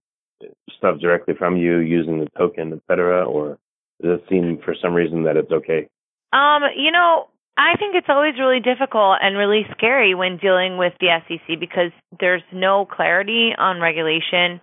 stuff 0.77 0.99
directly 0.99 1.33
from 1.37 1.55
you 1.55 1.77
using 1.77 2.19
the 2.19 2.27
token, 2.37 2.73
et 2.73 2.79
cetera, 2.87 3.23
or 3.23 3.57
does 4.01 4.19
it 4.19 4.25
seem 4.29 4.59
for 4.65 4.75
some 4.81 4.93
reason 4.93 5.23
that 5.23 5.37
it's 5.37 5.51
okay? 5.51 5.87
Um, 6.33 6.63
you 6.75 6.91
know, 6.91 7.27
I 7.55 7.77
think 7.77 7.95
it's 7.95 8.07
always 8.09 8.33
really 8.39 8.59
difficult 8.59 9.19
and 9.21 9.37
really 9.37 9.65
scary 9.77 10.15
when 10.15 10.37
dealing 10.37 10.77
with 10.77 10.93
the 10.99 11.19
SEC 11.27 11.59
because 11.59 11.91
there's 12.19 12.41
no 12.51 12.85
clarity 12.85 13.51
on 13.57 13.79
regulation. 13.79 14.59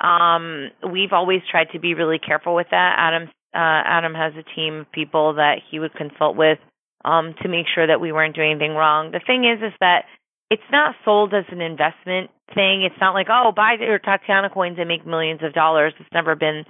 Um, 0.00 0.70
we've 0.92 1.12
always 1.12 1.40
tried 1.50 1.70
to 1.72 1.78
be 1.78 1.94
really 1.94 2.18
careful 2.18 2.54
with 2.54 2.68
that. 2.70 2.94
Adam 2.98 3.28
uh, 3.54 3.82
Adam 3.84 4.14
has 4.14 4.34
a 4.36 4.54
team 4.54 4.80
of 4.80 4.92
people 4.92 5.34
that 5.34 5.58
he 5.70 5.78
would 5.78 5.94
consult 5.94 6.36
with 6.36 6.58
um, 7.04 7.34
to 7.42 7.48
make 7.48 7.66
sure 7.74 7.86
that 7.86 8.00
we 8.00 8.12
weren't 8.12 8.36
doing 8.36 8.52
anything 8.52 8.74
wrong. 8.74 9.10
The 9.10 9.20
thing 9.26 9.44
is, 9.44 9.62
is 9.62 9.72
that 9.80 10.04
it's 10.50 10.70
not 10.70 10.94
sold 11.04 11.32
as 11.34 11.44
an 11.50 11.60
investment 11.60 12.30
thing. 12.54 12.82
It's 12.82 13.00
not 13.00 13.14
like, 13.14 13.28
oh, 13.30 13.52
buy 13.54 13.76
your 13.80 13.98
Tatiana 13.98 14.50
coins 14.50 14.76
and 14.78 14.88
make 14.88 15.06
millions 15.06 15.40
of 15.42 15.52
dollars. 15.54 15.94
It's 15.98 16.08
never 16.12 16.36
been 16.36 16.64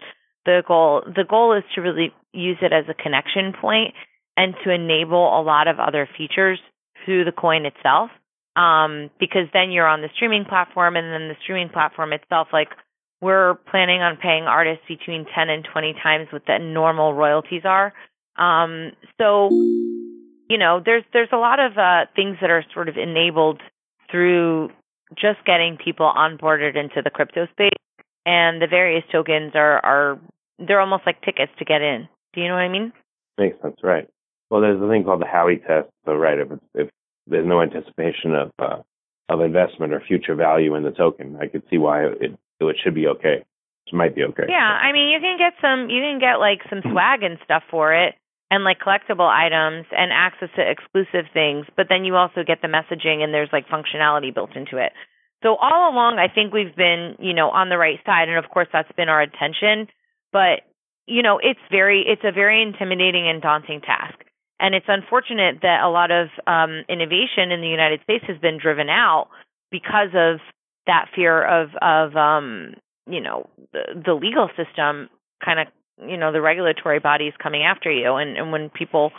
the 0.45 0.63
goal. 0.67 1.03
The 1.05 1.25
goal 1.29 1.57
is 1.57 1.65
to 1.75 1.81
really 1.81 2.13
use 2.33 2.59
it 2.63 2.73
as 2.73 2.85
a 2.89 2.95
connection 2.95 3.53
point 3.61 3.95
and 4.37 4.55
to 4.65 4.71
enable 4.71 5.39
a 5.39 5.43
lot 5.43 5.69
of 5.69 5.79
other 5.79 6.09
features 6.17 6.61
through 7.05 7.25
the 7.25 7.33
coin 7.33 7.67
itself. 7.67 8.11
Um, 8.57 9.11
because 9.21 9.47
then 9.53 9.71
you're 9.71 9.87
on 9.87 10.01
the 10.01 10.09
streaming 10.17 10.45
platform 10.45 10.97
and 10.97 11.13
then 11.13 11.29
the 11.29 11.37
streaming 11.43 11.69
platform 11.69 12.13
itself, 12.13 12.49
like 12.53 12.69
we're 13.21 13.55
planning 13.71 14.01
on 14.01 14.17
paying 14.17 14.45
artists 14.45 14.85
between 14.89 15.27
10 15.35 15.49
and 15.49 15.67
20 15.71 15.95
times 16.03 16.29
what 16.31 16.47
the 16.47 16.59
normal 16.59 17.15
royalties 17.15 17.63
are. 17.65 17.93
Um, 18.37 18.93
so, 19.19 19.49
you 19.51 20.59
know, 20.59 20.81
there's, 20.85 21.05
there's 21.13 21.31
a 21.33 21.37
lot 21.37 21.59
of, 21.59 21.77
uh, 21.77 22.07
things 22.15 22.37
that 22.41 22.51
are 22.51 22.65
sort 22.73 22.89
of 22.89 22.97
enabled 22.97 23.61
through 24.11 24.71
just 25.17 25.45
getting 25.45 25.79
people 25.83 26.11
onboarded 26.17 26.77
into 26.77 27.03
the 27.03 27.11
crypto 27.11 27.47
space 27.53 27.71
and 28.25 28.63
the 28.63 28.67
various 28.69 29.05
tokens 29.11 29.53
are, 29.55 29.85
are, 29.85 30.21
they're 30.59 30.81
almost 30.81 31.03
like 31.07 31.21
tickets 31.23 31.53
to 31.59 31.65
get 31.65 31.83
in. 31.83 32.09
Do 32.35 32.41
you 32.41 32.49
know 32.49 32.55
what 32.55 32.61
I 32.61 32.69
mean? 32.69 32.93
Makes 33.39 33.61
sense, 33.63 33.77
right. 33.83 34.09
Well, 34.51 34.61
there's 34.61 34.81
a 34.81 34.89
thing 34.89 35.05
called 35.05 35.21
the 35.21 35.27
Howey 35.27 35.65
test. 35.67 35.89
So, 36.05 36.15
right, 36.15 36.39
if 36.39 36.49
if 36.75 36.89
there's 37.27 37.47
no 37.47 37.61
anticipation 37.61 38.35
of 38.35 38.51
uh, 38.59 38.83
of 39.29 39.41
investment 39.41 39.93
or 39.93 40.01
future 40.01 40.35
value 40.35 40.75
in 40.75 40.83
the 40.83 40.91
token, 40.91 41.37
I 41.41 41.47
could 41.47 41.63
see 41.71 41.79
why 41.79 42.05
it 42.05 42.39
it 42.67 42.77
should 42.83 42.95
be 42.95 43.07
okay. 43.07 43.47
It 43.87 43.95
might 43.95 44.17
be 44.17 44.25
okay. 44.25 44.45
Yeah, 44.49 44.57
I 44.59 44.91
mean, 44.93 45.09
you 45.09 45.21
can 45.21 45.39
get 45.39 45.55
some, 45.63 45.89
you 45.89 46.03
can 46.03 46.19
get 46.19 46.43
like 46.43 46.61
some 46.69 46.83
swag 46.91 47.23
and 47.23 47.39
stuff 47.45 47.63
for 47.71 47.95
it, 47.95 48.15
and 48.51 48.65
like 48.65 48.81
collectible 48.81 49.31
items 49.31 49.87
and 49.95 50.11
access 50.13 50.51
to 50.57 50.63
exclusive 50.69 51.31
things. 51.33 51.67
But 51.77 51.87
then 51.89 52.05
you 52.05 52.17
also 52.17 52.43
get 52.45 52.61
the 52.61 52.69
messaging, 52.69 53.23
and 53.23 53.33
there's 53.33 53.53
like 53.53 53.69
functionality 53.69 54.35
built 54.35 54.57
into 54.57 54.77
it. 54.79 54.91
So 55.45 55.55
all 55.55 55.93
along, 55.93 56.19
I 56.19 56.27
think 56.27 56.53
we've 56.53 56.75
been, 56.75 57.15
you 57.21 57.33
know, 57.33 57.49
on 57.51 57.69
the 57.69 57.79
right 57.79 58.01
side, 58.05 58.29
and 58.29 58.37
of 58.37 58.51
course 58.51 58.69
that's 58.73 58.91
been 58.97 59.09
our 59.09 59.23
intention. 59.23 59.87
But 60.33 60.67
you 61.09 61.23
know, 61.23 61.41
it's 61.43 61.61
very, 61.71 62.05
it's 62.07 62.23
a 62.23 62.33
very 62.33 62.63
intimidating 62.63 63.27
and 63.27 63.41
daunting 63.41 63.81
task. 63.81 64.15
And 64.61 64.75
it's 64.75 64.87
unfortunate 64.89 65.63
that 65.63 65.83
a 65.83 65.89
lot 65.89 66.11
of 66.11 66.29
um, 66.47 66.85
innovation 66.89 67.51
in 67.51 67.63
the 67.63 67.69
United 67.69 68.03
States 68.03 68.25
has 68.29 68.37
been 68.39 68.59
driven 68.61 68.89
out 68.91 69.29
because 69.71 70.13
of 70.15 70.41
that 70.89 71.07
fear 71.15 71.45
of 71.45 71.71
of 71.81 72.17
um, 72.17 72.75
you 73.07 73.21
know 73.21 73.49
the, 73.73 74.03
the 74.05 74.15
legal 74.15 74.49
system 74.57 75.09
kind 75.45 75.61
of 75.61 75.69
you 76.09 76.17
know 76.17 76.33
the 76.33 76.41
regulatory 76.41 76.99
bodies 76.99 77.33
coming 77.41 77.63
after 77.63 77.93
you 77.93 78.15
and 78.17 78.37
and 78.37 78.51
when 78.51 78.71
people 78.71 79.13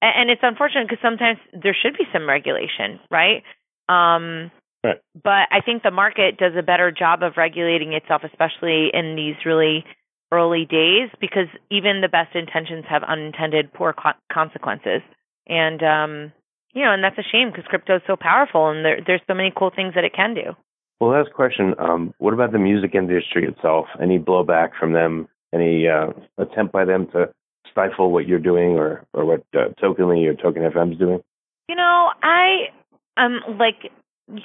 and 0.00 0.30
it's 0.30 0.42
unfortunate 0.44 0.86
because 0.88 1.02
sometimes 1.02 1.38
there 1.52 1.74
should 1.74 1.98
be 1.98 2.04
some 2.12 2.28
regulation 2.28 3.00
right 3.10 3.42
um 3.88 4.50
right 4.84 5.00
but 5.14 5.48
i 5.50 5.60
think 5.64 5.82
the 5.82 5.90
market 5.90 6.36
does 6.36 6.52
a 6.58 6.62
better 6.62 6.92
job 6.92 7.22
of 7.22 7.34
regulating 7.36 7.92
itself 7.94 8.22
especially 8.24 8.90
in 8.92 9.16
these 9.16 9.36
really 9.44 9.84
early 10.32 10.64
days 10.64 11.10
because 11.20 11.48
even 11.70 12.00
the 12.00 12.08
best 12.08 12.34
intentions 12.34 12.84
have 12.88 13.02
unintended 13.02 13.72
poor 13.72 13.92
co- 13.92 14.18
consequences. 14.32 15.02
And 15.48 15.82
um, 15.82 16.32
you 16.74 16.84
know, 16.84 16.92
and 16.92 17.02
that's 17.02 17.18
a 17.18 17.30
shame 17.30 17.50
because 17.50 17.64
crypto 17.68 17.96
is 17.96 18.02
so 18.06 18.16
powerful 18.18 18.70
and 18.70 18.84
there, 18.84 19.00
there's 19.06 19.22
so 19.26 19.34
many 19.34 19.52
cool 19.56 19.70
things 19.74 19.94
that 19.94 20.04
it 20.04 20.14
can 20.14 20.34
do. 20.34 20.56
Well, 21.00 21.10
last 21.10 21.32
question. 21.34 21.74
Um, 21.78 22.14
what 22.18 22.34
about 22.34 22.52
the 22.52 22.58
music 22.58 22.94
industry 22.94 23.46
itself? 23.46 23.86
Any 24.00 24.18
blowback 24.18 24.70
from 24.78 24.92
them? 24.92 25.28
any 25.56 25.88
uh, 25.88 26.08
attempt 26.38 26.72
by 26.72 26.84
them 26.84 27.06
to 27.12 27.30
stifle 27.70 28.10
what 28.10 28.26
you're 28.26 28.38
doing 28.38 28.76
or 28.76 29.04
or 29.12 29.24
what 29.24 29.44
uh, 29.54 29.68
Tokenly 29.82 30.26
or 30.26 30.34
Token 30.34 30.62
FM's 30.62 30.98
doing? 30.98 31.20
You 31.68 31.76
know, 31.76 32.10
I 32.22 32.70
um 33.16 33.40
like 33.58 33.90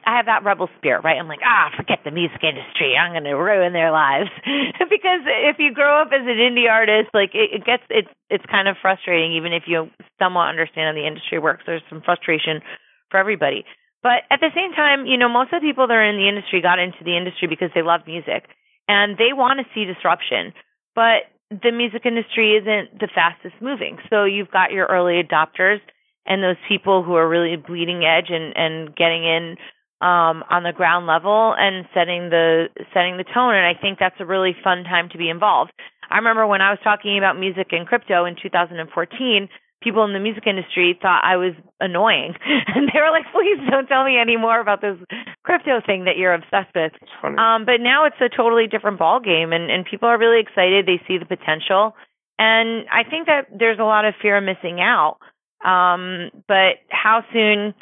I 0.06 0.18
have 0.18 0.28
that 0.28 0.44
rebel 0.44 0.70
spirit, 0.78 1.04
right? 1.04 1.18
I'm 1.18 1.28
like, 1.28 1.42
ah, 1.44 1.72
forget 1.76 2.00
the 2.04 2.12
music 2.12 2.44
industry. 2.44 2.96
I'm 2.96 3.14
going 3.14 3.24
to 3.24 3.34
ruin 3.34 3.74
their 3.74 3.92
lives 3.92 4.30
because 4.46 5.26
if 5.26 5.58
you 5.58 5.74
grow 5.74 6.04
up 6.04 6.10
as 6.14 6.22
an 6.22 6.38
indie 6.38 6.70
artist, 6.70 7.10
like 7.14 7.32
it, 7.34 7.62
it 7.62 7.66
gets 7.66 7.84
it's 7.90 8.12
it's 8.30 8.46
kind 8.46 8.68
of 8.68 8.76
frustrating. 8.82 9.34
Even 9.34 9.54
if 9.54 9.64
you 9.68 9.90
somewhat 10.20 10.50
understand 10.50 10.96
how 10.96 11.02
the 11.02 11.08
industry 11.08 11.40
works, 11.40 11.64
there's 11.66 11.84
some 11.90 12.02
frustration 12.02 12.62
for 13.10 13.18
everybody. 13.18 13.66
But 14.04 14.26
at 14.32 14.40
the 14.40 14.50
same 14.56 14.74
time, 14.74 15.06
you 15.06 15.18
know, 15.18 15.30
most 15.30 15.54
of 15.54 15.62
the 15.62 15.68
people 15.68 15.88
that 15.88 15.94
are 15.94 16.04
in 16.04 16.18
the 16.18 16.28
industry 16.28 16.62
got 16.62 16.80
into 16.80 17.04
the 17.04 17.16
industry 17.16 17.48
because 17.48 17.70
they 17.76 17.84
love 17.84 18.02
music 18.08 18.50
and 18.88 19.18
they 19.18 19.34
want 19.34 19.60
to 19.60 19.66
see 19.74 19.86
disruption. 19.86 20.54
But 20.96 21.30
the 21.52 21.72
music 21.72 22.06
industry 22.06 22.58
isn't 22.58 23.00
the 23.00 23.10
fastest 23.14 23.56
moving. 23.62 24.00
So 24.10 24.24
you've 24.24 24.52
got 24.52 24.72
your 24.72 24.88
early 24.88 25.22
adopters 25.22 25.80
and 26.26 26.42
those 26.42 26.60
people 26.68 27.04
who 27.04 27.16
are 27.16 27.28
really 27.28 27.56
bleeding 27.58 28.04
edge 28.06 28.30
and 28.30 28.56
and 28.56 28.96
getting 28.96 29.24
in 29.24 29.58
um 30.02 30.44
on 30.50 30.64
the 30.64 30.74
ground 30.74 31.06
level 31.08 31.54
and 31.58 31.86
setting 31.94 32.30
the 32.30 32.68
setting 32.94 33.18
the 33.18 33.26
tone 33.26 33.54
and 33.54 33.66
I 33.66 33.80
think 33.80 34.00
that's 34.00 34.16
a 34.20 34.26
really 34.26 34.56
fun 34.64 34.84
time 34.84 35.10
to 35.10 35.18
be 35.18 35.30
involved. 35.30 35.72
I 36.10 36.18
remember 36.18 36.46
when 36.46 36.62
I 36.62 36.72
was 36.72 36.80
talking 36.84 37.18
about 37.18 37.40
music 37.40 37.68
and 37.72 37.88
crypto 37.88 38.26
in 38.26 38.36
2014, 38.42 39.50
people 39.82 40.04
in 40.06 40.14
the 40.14 40.20
music 40.20 40.48
industry 40.48 40.98
thought 41.02 41.24
I 41.24 41.38
was 41.38 41.54
annoying 41.80 42.36
and 42.46 42.88
they 42.88 43.00
were 43.00 43.12
like, 43.12 43.26
"Please 43.32 43.60
don't 43.70 43.88
tell 43.88 44.06
me 44.06 44.18
any 44.18 44.38
more 44.38 44.60
about 44.60 44.82
this 44.82 44.98
crypto 45.44 45.82
thing 45.86 46.06
that 46.06 46.18
you're 46.18 46.34
obsessed 46.34 46.74
with." 46.76 46.94
Um 47.24 47.66
but 47.66 47.82
now 47.82 48.06
it's 48.06 48.22
a 48.22 48.30
totally 48.30 48.68
different 48.68 49.00
ball 49.00 49.20
game 49.20 49.52
and 49.54 49.70
and 49.72 49.86
people 49.86 50.08
are 50.08 50.18
really 50.18 50.40
excited, 50.40 50.86
they 50.86 51.02
see 51.08 51.18
the 51.18 51.26
potential. 51.26 51.96
And 52.40 52.90
I 52.90 53.04
think 53.08 53.28
that 53.28 53.48
there's 53.54 53.78
a 53.78 53.84
lot 53.84 54.06
of 54.06 54.16
fear 54.20 54.38
of 54.38 54.44
missing 54.44 54.82
out 54.82 55.18
um, 55.64 56.32
but 56.48 56.82
how 56.90 57.24
soon 57.32 57.74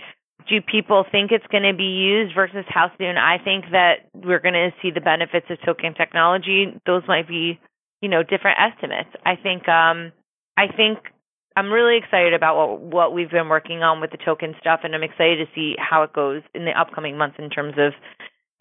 do 0.50 0.62
people 0.62 1.06
think 1.12 1.32
it's 1.32 1.46
going 1.48 1.64
to 1.64 1.74
be 1.74 1.84
used 1.84 2.34
versus 2.36 2.66
how 2.68 2.92
soon 2.98 3.18
I 3.18 3.38
think 3.38 3.66
that 3.72 4.10
we're 4.14 4.40
going 4.40 4.54
to 4.54 4.72
see 4.82 4.92
the 4.92 5.02
benefits 5.02 5.46
of 5.50 5.60
token 5.66 5.94
technology? 5.94 6.80
Those 6.86 7.04
might 7.08 7.28
be, 7.28 7.60
you 8.02 8.10
know, 8.10 8.24
different 8.24 8.58
estimates. 8.60 9.10
I 9.26 9.36
think, 9.36 9.68
um, 9.68 10.12
I 10.58 10.68
think 10.76 11.00
I'm 11.60 11.72
really 11.74 11.98
excited 11.98 12.34
about 12.34 12.56
what 12.56 12.80
what 12.80 13.13
we've 13.13 13.30
been 13.30 13.50
working 13.50 13.84
on 13.84 14.00
with 14.00 14.12
the 14.12 14.17
token 14.17 14.56
stuff, 14.62 14.80
and 14.84 14.95
I'm 14.95 15.04
excited 15.04 15.45
to 15.45 15.54
see 15.54 15.76
how 15.78 16.04
it 16.04 16.13
goes 16.13 16.41
in 16.56 16.63
the 16.63 16.72
upcoming 16.72 17.17
months 17.17 17.36
in 17.38 17.50
terms 17.50 17.74
of 17.78 17.91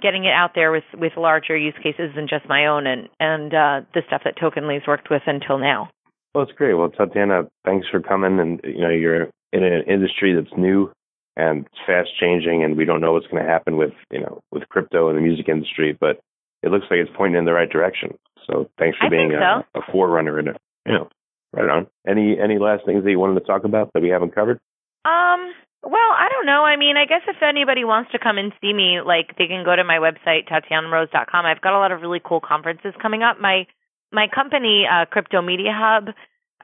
getting 0.02 0.24
it 0.24 0.32
out 0.32 0.50
there 0.56 0.72
with 0.72 0.82
with 0.94 1.12
larger 1.16 1.56
use 1.56 1.76
cases 1.80 2.10
than 2.16 2.26
just 2.26 2.48
my 2.48 2.66
own 2.66 2.88
and 2.88 3.08
and 3.20 3.54
uh, 3.54 3.80
the 3.94 4.02
stuff 4.08 4.22
that 4.24 4.36
Tokenly's 4.36 4.86
worked 4.88 5.10
with 5.10 5.22
until 5.26 5.58
now. 5.58 5.90
Well, 6.34 6.42
it's 6.42 6.52
great. 6.58 6.74
Well, 6.74 6.90
Tatiana, 6.90 7.42
thanks 7.64 7.86
for 7.88 8.00
coming. 8.00 8.40
And 8.40 8.60
you 8.64 8.80
know, 8.80 8.90
you're 8.90 9.28
in 9.52 9.62
an 9.62 9.84
industry 9.86 10.34
that's 10.34 10.56
new 10.58 10.90
and 11.36 11.66
it's 11.66 11.78
fast 11.86 12.10
changing, 12.20 12.64
and 12.64 12.76
we 12.76 12.84
don't 12.84 13.00
know 13.00 13.12
what's 13.12 13.28
going 13.28 13.44
to 13.44 13.48
happen 13.48 13.76
with 13.76 13.92
you 14.10 14.18
know 14.18 14.40
with 14.50 14.68
crypto 14.70 15.08
and 15.08 15.16
the 15.16 15.22
music 15.22 15.48
industry, 15.48 15.96
but 16.00 16.18
it 16.64 16.72
looks 16.72 16.86
like 16.90 16.98
it's 16.98 17.16
pointing 17.16 17.38
in 17.38 17.44
the 17.44 17.52
right 17.52 17.70
direction. 17.70 18.18
So 18.44 18.68
thanks 18.76 18.98
for 18.98 19.06
I 19.06 19.08
being 19.08 19.32
a, 19.32 19.64
so. 19.72 19.80
a 19.80 19.92
forerunner 19.92 20.40
in 20.40 20.48
it. 20.48 20.56
You 20.84 20.94
know, 20.94 21.08
right 21.52 21.68
on. 21.68 21.86
Any 22.06 22.38
any 22.38 22.58
last 22.58 22.84
things 22.84 23.04
that 23.04 23.10
you 23.10 23.18
wanted 23.18 23.40
to 23.40 23.46
talk 23.46 23.64
about 23.64 23.92
that 23.94 24.02
we 24.02 24.08
haven't 24.08 24.34
covered? 24.34 24.60
Um. 25.04 25.52
Well, 25.80 25.94
I 25.94 26.28
don't 26.28 26.44
know. 26.44 26.64
I 26.64 26.76
mean, 26.76 26.96
I 26.96 27.06
guess 27.06 27.22
if 27.28 27.36
anybody 27.40 27.84
wants 27.84 28.10
to 28.10 28.18
come 28.18 28.36
and 28.36 28.52
see 28.60 28.72
me, 28.72 29.00
like 29.00 29.38
they 29.38 29.46
can 29.46 29.64
go 29.64 29.76
to 29.76 29.84
my 29.84 29.98
website 29.98 30.48
tatianamoroz.com. 30.48 31.46
I've 31.46 31.60
got 31.60 31.72
a 31.72 31.78
lot 31.78 31.92
of 31.92 32.02
really 32.02 32.20
cool 32.22 32.40
conferences 32.40 32.94
coming 33.00 33.22
up. 33.22 33.40
My 33.40 33.66
my 34.10 34.26
company, 34.26 34.86
uh, 34.90 35.04
Crypto 35.06 35.40
Media 35.40 35.70
Hub, 35.72 36.08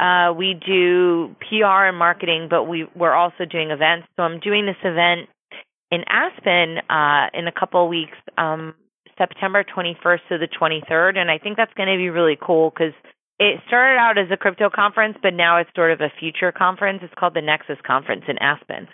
uh, 0.01 0.35
we 0.35 0.55
do 0.55 1.37
PR 1.49 1.87
and 1.87 1.97
marketing, 1.97 2.49
but 2.51 2.65
we 2.65 2.87
we're 2.97 3.15
also 3.15 3.45
doing 3.45 3.71
events. 3.71 4.09
So 4.17 4.25
I'm 4.25 4.41
doing 4.41 4.67
this 4.67 4.83
event 4.83 5.29
in 5.91 6.03
Aspen 6.09 6.79
uh, 6.91 7.31
in 7.33 7.47
a 7.47 7.53
couple 7.53 7.85
of 7.85 7.89
weeks, 7.89 8.17
um, 8.37 8.75
September 9.17 9.63
21st 9.65 10.21
to 10.29 10.39
the 10.39 10.49
23rd, 10.49 11.17
and 11.19 11.31
I 11.31 11.39
think 11.39 11.57
that's 11.57 11.73
going 11.75 11.89
to 11.89 11.97
be 11.97 12.11
really 12.11 12.37
cool 12.41 12.71
because 12.71 12.95
it 13.39 13.61
started 13.67 13.99
out 13.99 14.19
as 14.19 14.31
a 14.31 14.37
crypto 14.37 14.71
conference, 14.71 15.17
but 15.23 15.35
now 15.35 15.59
it's 15.59 15.71
sort 15.75 15.91
of 15.91 16.01
a 16.01 16.13
future 16.21 16.53
conference. 16.53 17.01
It's 17.03 17.15
called 17.19 17.35
the 17.35 17.43
Nexus 17.43 17.79
Conference 17.87 18.25
in 18.29 18.39
Aspen. 18.39 18.87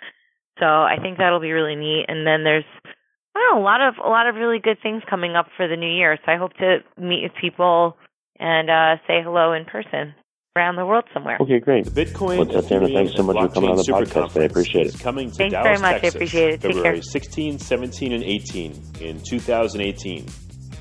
So 0.59 0.65
I 0.65 0.97
think 1.01 1.17
that'll 1.17 1.39
be 1.39 1.51
really 1.51 1.75
neat. 1.75 2.05
And 2.07 2.25
then 2.25 2.43
there's 2.43 2.65
I 3.35 3.39
don't 3.39 3.55
know, 3.55 3.61
a 3.61 3.65
lot 3.65 3.81
of 3.81 3.95
a 4.03 4.09
lot 4.09 4.27
of 4.27 4.35
really 4.35 4.59
good 4.59 4.77
things 4.81 5.03
coming 5.09 5.35
up 5.35 5.47
for 5.55 5.67
the 5.67 5.75
new 5.75 5.89
year. 5.89 6.17
So 6.25 6.31
I 6.31 6.37
hope 6.37 6.53
to 6.55 6.79
meet 6.97 7.23
with 7.23 7.31
people 7.39 7.97
and 8.39 8.69
uh, 8.69 8.97
say 9.07 9.21
hello 9.23 9.53
in 9.53 9.65
person 9.65 10.13
around 10.55 10.75
the 10.75 10.85
world 10.85 11.05
somewhere. 11.13 11.37
Okay, 11.39 11.59
great. 11.59 11.85
The 11.85 12.05
Bitcoin, 12.05 12.37
well, 12.37 12.61
Tatiana, 12.61 12.89
thanks 12.89 13.15
so 13.15 13.23
much 13.23 13.37
for 13.37 13.47
coming 13.47 13.69
on 13.69 13.77
the 13.77 13.83
podcast. 13.83 14.39
I 14.39 14.45
appreciate 14.45 14.87
it. 14.87 14.99
Coming 14.99 15.29
to 15.31 15.37
thanks 15.37 15.53
Dallas, 15.53 15.79
very 15.79 15.93
much. 15.93 16.01
Texas, 16.01 16.13
I 16.13 16.17
appreciate 16.17 16.53
it. 16.53 16.61
Take 16.61 16.73
February 16.73 16.97
care. 16.97 17.03
16, 17.03 17.59
17, 17.59 18.11
and 18.11 18.23
18 18.23 18.83
in 18.99 19.21
2018. 19.21 20.27